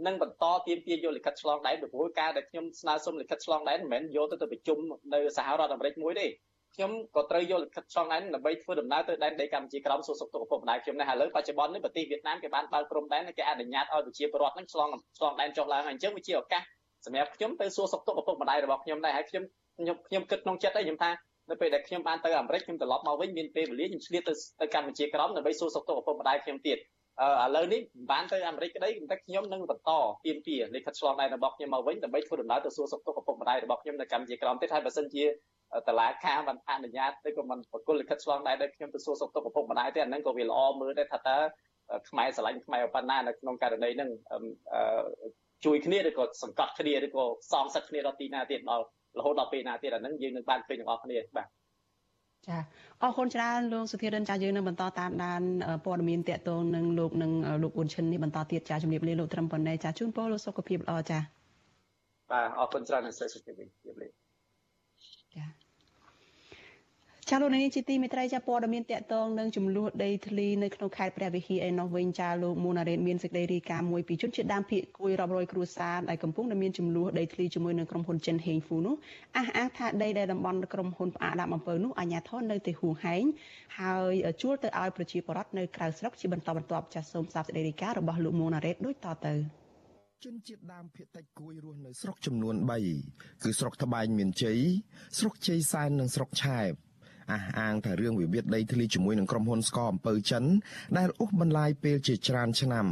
[0.06, 4.78] នឹងបន្តទៀមទាយកលិខិតឆ្លងដែនពីព្រោះការដែលខ្ញុំស្នើសុំលិខិតឆ្លងដែនមិនមែនយកទៅទៅប្រជុំ
[5.14, 6.26] នៅសហរដ្ឋអាមេរិកមួយទេ
[6.74, 16.62] ខ្ញុំក៏ត្រូវយកលិខិតឆ្លងដែនដើម្បីធ្វើដំណើរទៅដែនដីកម្ពុជាក្រោមសួរសុខទុក្ខឪពុកម្ដាយខ្ញុំនេះឥឡូវបច្ចុប្បន្ននេះប្រទេសវៀតណាមគេបានបើកព្រំដែនគេអនុញ្ញាតឲ្យប្រជាពលរដ្ឋនឹងឆ្លងឆ្លងដែនចុះឡើងហើយអញ្ចឹងវាជាឱកាស
[17.06, 19.44] សម្រាប់ខ្ញុំទៅសួរសុខទុក្ខឪពុកម្ដាយរបស់ខ្ញុំដែរហើយខ្ញុំ
[19.78, 21.10] ខ្ញុំខ្ញុំគិតក្នុងចិត្តដែរខ្ញុំថា
[21.50, 26.80] នៅពេលដែលខ្ញុំបានទៅអាមេរិកខ្ញុំត្រឡប់មកវិញមានពេលវេលាខ្ញុំឆ្លៀតទៅទៅកម្ពុជាក្រោមដើម្បីសួរសុខទុក្ខឪពុកម្ដាយខ្ញុំទៀតឥ
[27.56, 29.90] ឡូវនេះបានទៅអាមេរិកក្តីតែខ្ញុំនឹងបន្ត
[30.24, 35.24] ទៀមទាលិខិតឆ្លងដែនរបស់ខ្ញុំមកវិញដើម្បីធ្វើដំណើរទៅសួរសុខទុក្ខឪពុកម្ដាយរបស់ខ្ញុំនៅកម្ពុជាក្រោមទៀតហើយបើសិនជា
[35.88, 41.36] តឡាការបានអនុញ្ញាតទៅក៏មិនបកគលលិខិតឆ្លងដែនដោយខ្ញុំទៅសួរសុខទុក្ខឪពុកម្ដាយទេអាហ្នឹងក៏វាល្អមើលដែរថាតើ
[42.08, 44.10] ខ្មែរស្រឡាញ់ខ្មែរប៉ុណ្ណានៅក្នុងករណីហ្នឹង
[45.64, 48.84] ជួយគ្នាឬក៏សង្កត់គ្នាឬក៏សងសឹកគ្នាដល់ទីណាទៀតដល់
[49.18, 51.48] រហូតដល់ពេលណាទៀតអាហ្នឹងយើងនឹងបានឃើញទាំងអស់គ្នាបាទ
[52.48, 52.58] ចា
[53.02, 55.42] អរគុណច្រើនលោកសុធិរិនចាយើងនឹងបន្តតាមដាន
[55.84, 61.18] ព័ត៌មានតកតងនឹងលោកនឹងលោកអ៊ុនឈិននេះបន្តទៀតចាជំរាបលាលោកត្រឹមប៉ុណ្ណេះចាជូនពរលោកសុខភាពល្អចា
[62.30, 65.44] បាទអរគុណច្រើននិងសុខភាពជំរាបលាចា
[67.32, 78.94] ចាលោកនាងជាទីមេត្រីចាព័ត៌មានតកតងនឹងចំនួនដីធ្លីនៅក្នុងខេត្តព្រះវិហារឯនោះវិញចាលោកមូណារ៉េតមានសេចក្តីរាយការណ៍មួយពីជនជាតិដើមភាគគួយរាប់រយគ្រួសារដែលកំពុងតែមានចំនួនដីធ្លីជាមួយនឹងក្រុមហ៊ុនចិនហេងហ្វូនោះ
[79.36, 83.24] អះអាងថាដីដែលតំបន់ក្រុមហ៊ុនផ្អាកដាក់អំពើនោះអាជ្ញាធរនៅតែហួងហែង
[83.80, 84.12] ហើយ
[84.42, 89.34] ជួលទៅឲ្យប្រជាពលរដ្ឋនៅក្រៅស្រុកជាបន្តបន្ទាប់ចាសសូមសាបសេចក្តីរាយការណ៍របស់លោកមូណារ៉េតដូចតទៅ
[90.24, 92.54] ជនជាតិដើមភាគតិចគួយរស់នៅស្រុកចំនួន
[93.00, 94.58] 3គឺស្រុកត្បែងមានជ័យ
[95.18, 96.89] ស្រុកជ័យសែននិងស្រុកឆែប
[97.30, 100.44] អះអាងថារឿងវិវាទដីធ្លីជាមួយនឹងក្រុមហ៊ុនស្ករអំពើចិន
[100.98, 102.86] ដែលអូសបន្លាយពេលជាច្រើនឆ្នាំ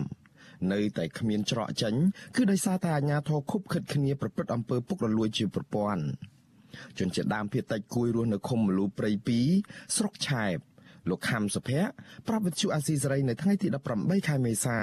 [0.73, 1.95] នៅតែគ្មានច្រកចេញ
[2.37, 6.03] គឺដោយសារតែអាជ្ញាធរខុបខិតគ្នាប្រព្រឹត្តអំពើពុករលួយជាប្រព័ន្ធ
[6.99, 9.11] ជនជាតិដើមភាគតិចគួយរស់នៅឃុំមលូព្រៃ
[9.55, 10.57] 2ស្រុកឆែប
[11.11, 11.91] លោកខំសុភ័ក្រ
[12.29, 14.79] ប្រាប់វិទ្យុអាស៊ីសេរីនៅថ្ងៃទី18ខែមេសា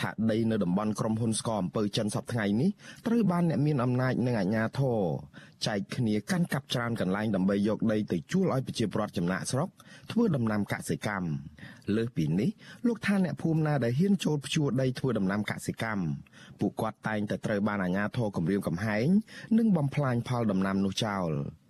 [0.00, 2.70] ថាដីនៅតំបន់ក្រុមហ៊ុនស្ករអំពើចិនសប្តាហ៍ថ្ងៃនេះ
[3.06, 5.00] ត្រូវបានអ្នកមានអំណាចនិងអាជ្ញាធរ
[5.66, 9.68] ចែកគ្នាកាន់កាប់ច្រើនកន្លែងដើម្បីយកដីទៅជួលឲ្យប្រជាពលរដ្ឋចំណាក់ស្រុក
[10.10, 11.28] ធ្វើដំណាំកសិកម្ម
[11.96, 12.50] លើសពីនេះ
[12.86, 16.04] លោកថាអ្នកភូមិណាដែលហ៊ានចូលភ្ជួរដីធ្វើដំណាំកសិកម្ម
[16.60, 19.06] ពួកគាត់តែងតែត្រូវបានអាជ្ញាធរគម្រាមកំហែង
[19.58, 21.30] និងបំផ្លាញផលដំណាំនោះចោល។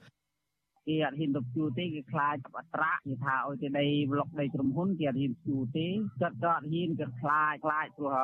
[0.88, 5.86] គេអត់ហ៊ានទៅជួទេគេខ្លាចអត្រាគេថាឲ្យទៅដីប្លុកដីក្រុមហ៊ុនគេអត់ហ៊ានជួទេ
[6.20, 8.14] គាត់ក៏អត់ហ៊ានគាត់ខ្លាចខ្លាចព្រោះ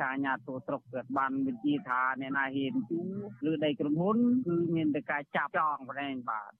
[0.00, 3.00] ការអាញាទូស្រុកគាត់បានវិជាថាអ្នកណាហ៊ានជួ
[3.50, 6.52] ឬដីក្រុមហ៊ុនគឺមានតែការចាប់ចងប៉ុណ្ណេះបាទ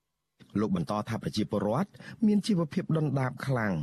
[0.60, 1.90] លោកបន្តថាប្រជាពលរដ្ឋ
[2.26, 3.74] មានជីវភាពដុនដាបខ្លាំង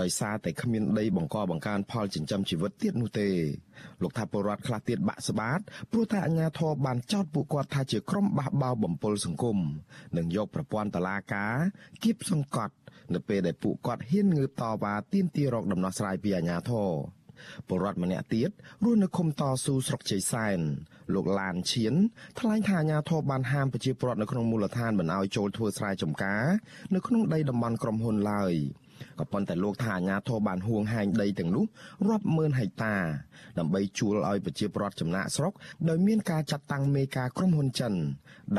[0.00, 3.28] ដោយសារតែគ្មានដីបង្កបង្កើនផលចិញ្ចឹមជីវិតទៀតនោះទេ
[4.02, 9.58] លោកថាពលរដ្ឋខ្លះទៀតបាក់ស្បាតព្រោះតែអាជ្ញាធរបានចោទពួកគាត់ថាជាក្រុមបះបោរបំពល់សង្គម
[10.16, 11.54] និងយកប្រព័ន្ធតឡាការ
[12.02, 12.74] គៀបសង្កត់
[13.14, 16.90] នៅពេលដែលពួកគាត់ហ៊ានងើបតវ៉ាទាមទាររកដំណោះស្រាយពីអាជ្ញាធរ
[17.68, 18.50] ពលរដ្ឋម្នាក់ទៀត
[18.84, 20.60] រស់នៅឃុំតស៊ូស្រុកជ័យសែន
[21.14, 21.94] លោកឡានឈៀន
[22.38, 26.44] ថ្លែងថាអាញាធរបានហាមប្រជាពលរដ្ឋនៅក្នុងមូលដ្ឋានមិនឲ្យចូលធ្វើស្រែចម្ការ
[26.94, 28.54] នៅក្នុងដីតំបន់ក្រុមហ៊ុនឡើយ
[29.18, 31.64] ក៏ប៉ុន្តែលោកថាអាញាធរបានហួងហែងដីទាំងនោះ
[32.08, 32.96] រាប់ម៉ឺនហិកតា
[33.58, 35.52] ដើម្បីជួលឲ្យប្រជាពលរដ្ឋចំណាក់ស្រុក
[35.88, 37.92] ដោយមានការចាត់តាំងមេការក្រុមហ៊ុនចិន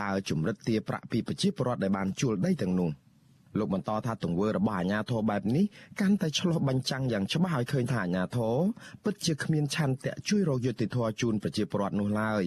[0.01, 2.91] ដើរជំរិតទារប្រាក់ពីប្រជាពលរដ្ឋដែលបានជួលដីទាំងនោះ។
[3.57, 5.65] លោកបន្តថាទង្វើរបស់អាជ្ញាធរបែបនេះ
[6.01, 8.55] កាន់តែឆ្លុះបញ្ចាំងយ៉ាងច្បាស់ឲ្យឃើញថាអាជ្ញាធរ
[9.03, 12.43] ពិតជាគ្មានឆន្ទៈជួយរកយុត្តិធម៌ជូនប្រជាពលរដ្ឋនោះឡើយ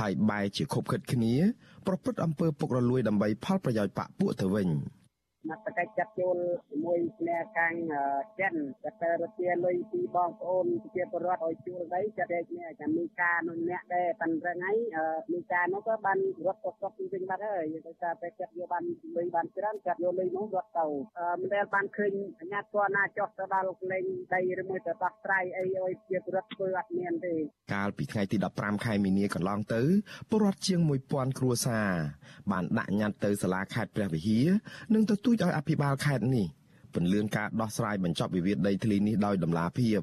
[0.00, 1.34] ហើយបែរជាខົບខិតគ្នា
[1.86, 4.68] ប្រព្រឹត្តអំពើពុករលួយដើម្បីផលប្រយោជន៍បកពួកទៅវិញ។
[5.48, 6.36] មត្តកិច្ចចាត់ចូល
[6.70, 7.74] ជាមួយអ្នកកាំង
[8.40, 14.78] ចិនចាត់ទៅរទាលុយពីបងប្អូនជាពលរដ្ឋឲ្យជួលដីចាត់ឯគ្នាចាំមានការនោះអ្នកដែរប៉ិនរឹងហើយ
[15.32, 18.84] មានការនោះក៏បានរត់ទៅស្រុកវិញបាត់ហើយដោយសារតែចាត់យកបាន
[19.16, 20.86] លុយបានច្រើនចាត់យកលុយនោះរត់ទៅ
[21.40, 27.34] មិនដែលបានឃើញអាញាធរណាចោះទៅដល់លេងដីឬមួយទៅដោះស្រាយអីឲ្យជាពលរដ្ឋធ្វើអត់មានទេ
[27.74, 29.82] កាលពីថ្ងៃទី15ខែមីនាកន្លងទៅ
[30.30, 31.90] ពលរដ្ឋជាង1000គ្រួសារ
[32.50, 34.48] បានដាក់ញត្តិទៅសាលាខេត្តព្រះវិហារ
[34.94, 36.46] និងទទួលទូចឲ្យអភិបាលខេត្តនេះ
[36.94, 40.00] ពន្លឿនការដោះស្រាយបញ្ចប់វិវាទដីធ្លីនេះដោយដំណាភាព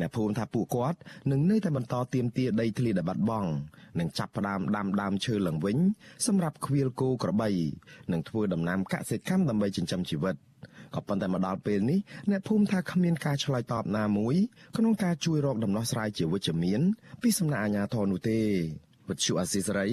[0.00, 0.98] អ្នកភូមិថាពួកគាត់
[1.30, 3.50] នឹងនៅតែបន្តទៀមទាដីធ្លីដែលបាត់បង់
[3.98, 5.78] និងចាប់ផ្ដើមដាំដើមឈើឡើងវិញ
[6.26, 7.50] សម្រាប់ខ្វៀលគោក្របី
[8.12, 10.36] និងធ្វើដំណាំកសិកម្មដើម្បីចិញ្ចឹមជីវិត
[10.94, 11.98] ក៏ប៉ុន្តែមកដល់ពេលនេះ
[12.30, 14.34] អ្នកភូមិថាគ្មានការឆ្លើយតបណាមួយ
[14.76, 16.80] ក្នុងការជួយរកដំណោះស្រាយជាវិជ្ជមាន
[17.22, 18.40] ពីសំណាក់អាជ្ញាធរនោះទេ
[19.12, 19.88] វិទ្យុអាស៊ីសេរី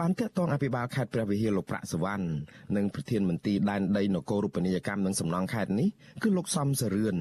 [0.00, 2.26] បានតាក់ទងអភិបាលខេត្តព្រះវិហារលោកប្រាក់សវណ្ណ
[2.76, 5.88] និងប្រធានមន្ត្រីដែនដីនគររូបនីយកម្មនិងសំណង់ខេត្តនេះ
[6.22, 7.16] គឺលោកសំសរឿន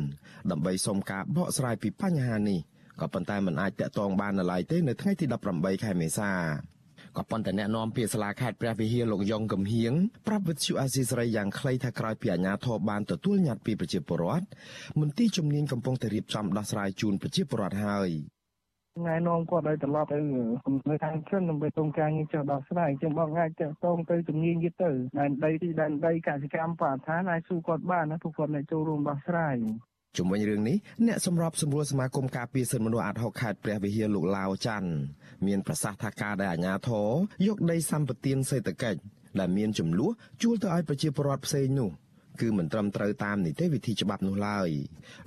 [0.52, 2.60] ដើម្បីសុំការបកស្រាយពីបញ្ហានេះ
[3.02, 5.26] ក៏ប៉ុន្តែមិនអាចតាក់ទងបាននៅឡើយទេនៅថ្ងៃទី
[5.56, 6.32] 18ខែមេសា
[7.18, 9.94] ក៏ប៉ុន្តែអ្នកនាំពាក្យសាលាខេត្តព្រះវិហារលោកយ៉ងកំហៀង
[10.28, 14.46] ប្រាប់វិទ្យុអាស៊ីសេរីយ៉ាងខ្លីថាក្រោយពីអាជ្ញាធរបានទទួលញត្តិពីប្រជាពលរដ្ឋ
[15.00, 18.10] មន្ទីរជំនាញកំពុងតែរៀបចំដោះស្រាយជូនប្រជាពលរដ្ឋហើយ
[19.08, 20.20] ណែនាំគាត់ឲ្យត្រឡប់ទៅ
[20.66, 29.56] កំណើខាងជនដើម្បីតុងការងារចុះដោះស្រាយចឹងបងអាចតតងទៅជំនាញទៀតទៅដែនដីទីដែនដីកសិកម្មបរិស្ថានអាចសួរគាត់បានណាព្រោះគាត់នៅចូលរួមដោះស្រាយ
[30.18, 30.78] ជុំវិញរឿងនេះ
[31.08, 34.90] អ្នកសម្របសម្រួលសមាគមការពារសិទ្ធិមនុស្សអាត់ហុកខេត្តព្រះវិហារលោកឡាវច័ន្ទ
[35.48, 37.10] មានប្រសាសន៍ថាការដែលអាជ្ញាធរ
[37.48, 39.00] យកដីសម្បត្តិសេដ្ឋកិច្ច
[39.40, 41.90] ដែលមានចំនួនជួលទៅឲ្យប្រជាពលរដ្ឋផ្សេងនោះ
[42.42, 44.70] គឺមិនត្រឹមត្រូវតាមនីតិវិធីច្បាប់នោះឡើយ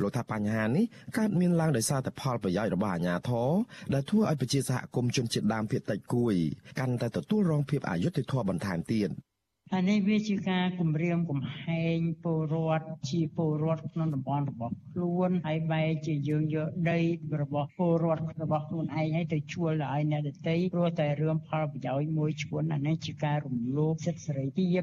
[0.03, 0.85] លោកថាបញ្ហានេះ
[1.17, 3.51] កើតមានឡើងដោយសារតែផលប្រយោជន៍របស់អាជ្ញាធរ
[3.95, 6.35] ដែលធ្វើឲ្យប្រជាសហគមន៍ជនជាតិដើមភាគតិចគួយ
[6.79, 9.11] កាន់តែទទួលរងភាពអយុត្តិធម៌បន្ថែមទៀត។
[9.75, 17.01] អានេះវាជាការគម្រាមកំហែងពលរដ្ឋជាពលរដ្ឋក្នុងតំបន់របស់ខ្លួនហើយបែរជាយើងយកដី
[17.43, 24.83] របស់ពលរដ្ឋរបស់ខ្លួនឯងឲ្យទៅជួលឲ្យអ្នកដទៃព្រោះតែរឿងផលប្រយោជន៍មួយឈ្មោះអានេះជាការរំលោភសិទ្ធិសេរីភាព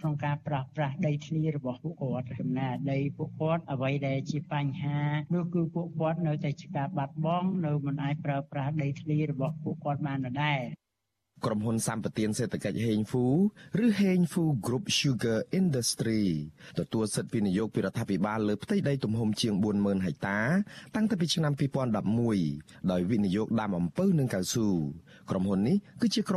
[0.00, 5.00] ក្នុងការប្រាស្រ័យដីធ្លីរបស់ពួកគាត់ចំណាដីពួកគាត់អ្វីដែលជាបញ្ហា
[5.34, 10.62] នោះគឺពួកគាត់នៅតែជាការបាត់បង់នៅមិនអាចប្រើប្រាស់ដីធ្លីរបស់ពួកគាត់បានដដែល
[11.46, 13.26] ក្រុមហ៊ុនសម្បទានសេដ្ឋកិច្ចហេងហ្វូ
[13.84, 16.24] ឬហេងហ្វូ Group Sugar Industry
[16.78, 20.40] ទទួលសិទ្ធិវិនិយោគពីរដ្ឋាភិបាលលើផ្ទៃដីទំហំជាង40000ហិកតា
[20.96, 21.52] តាំងពីឆ្នាំ
[22.20, 24.68] 2011ដោយវិនិយោគដាំអំពៅនិងកៅស៊ូ
[25.30, 26.20] ក្រុមហ៊ុននេះគឺជា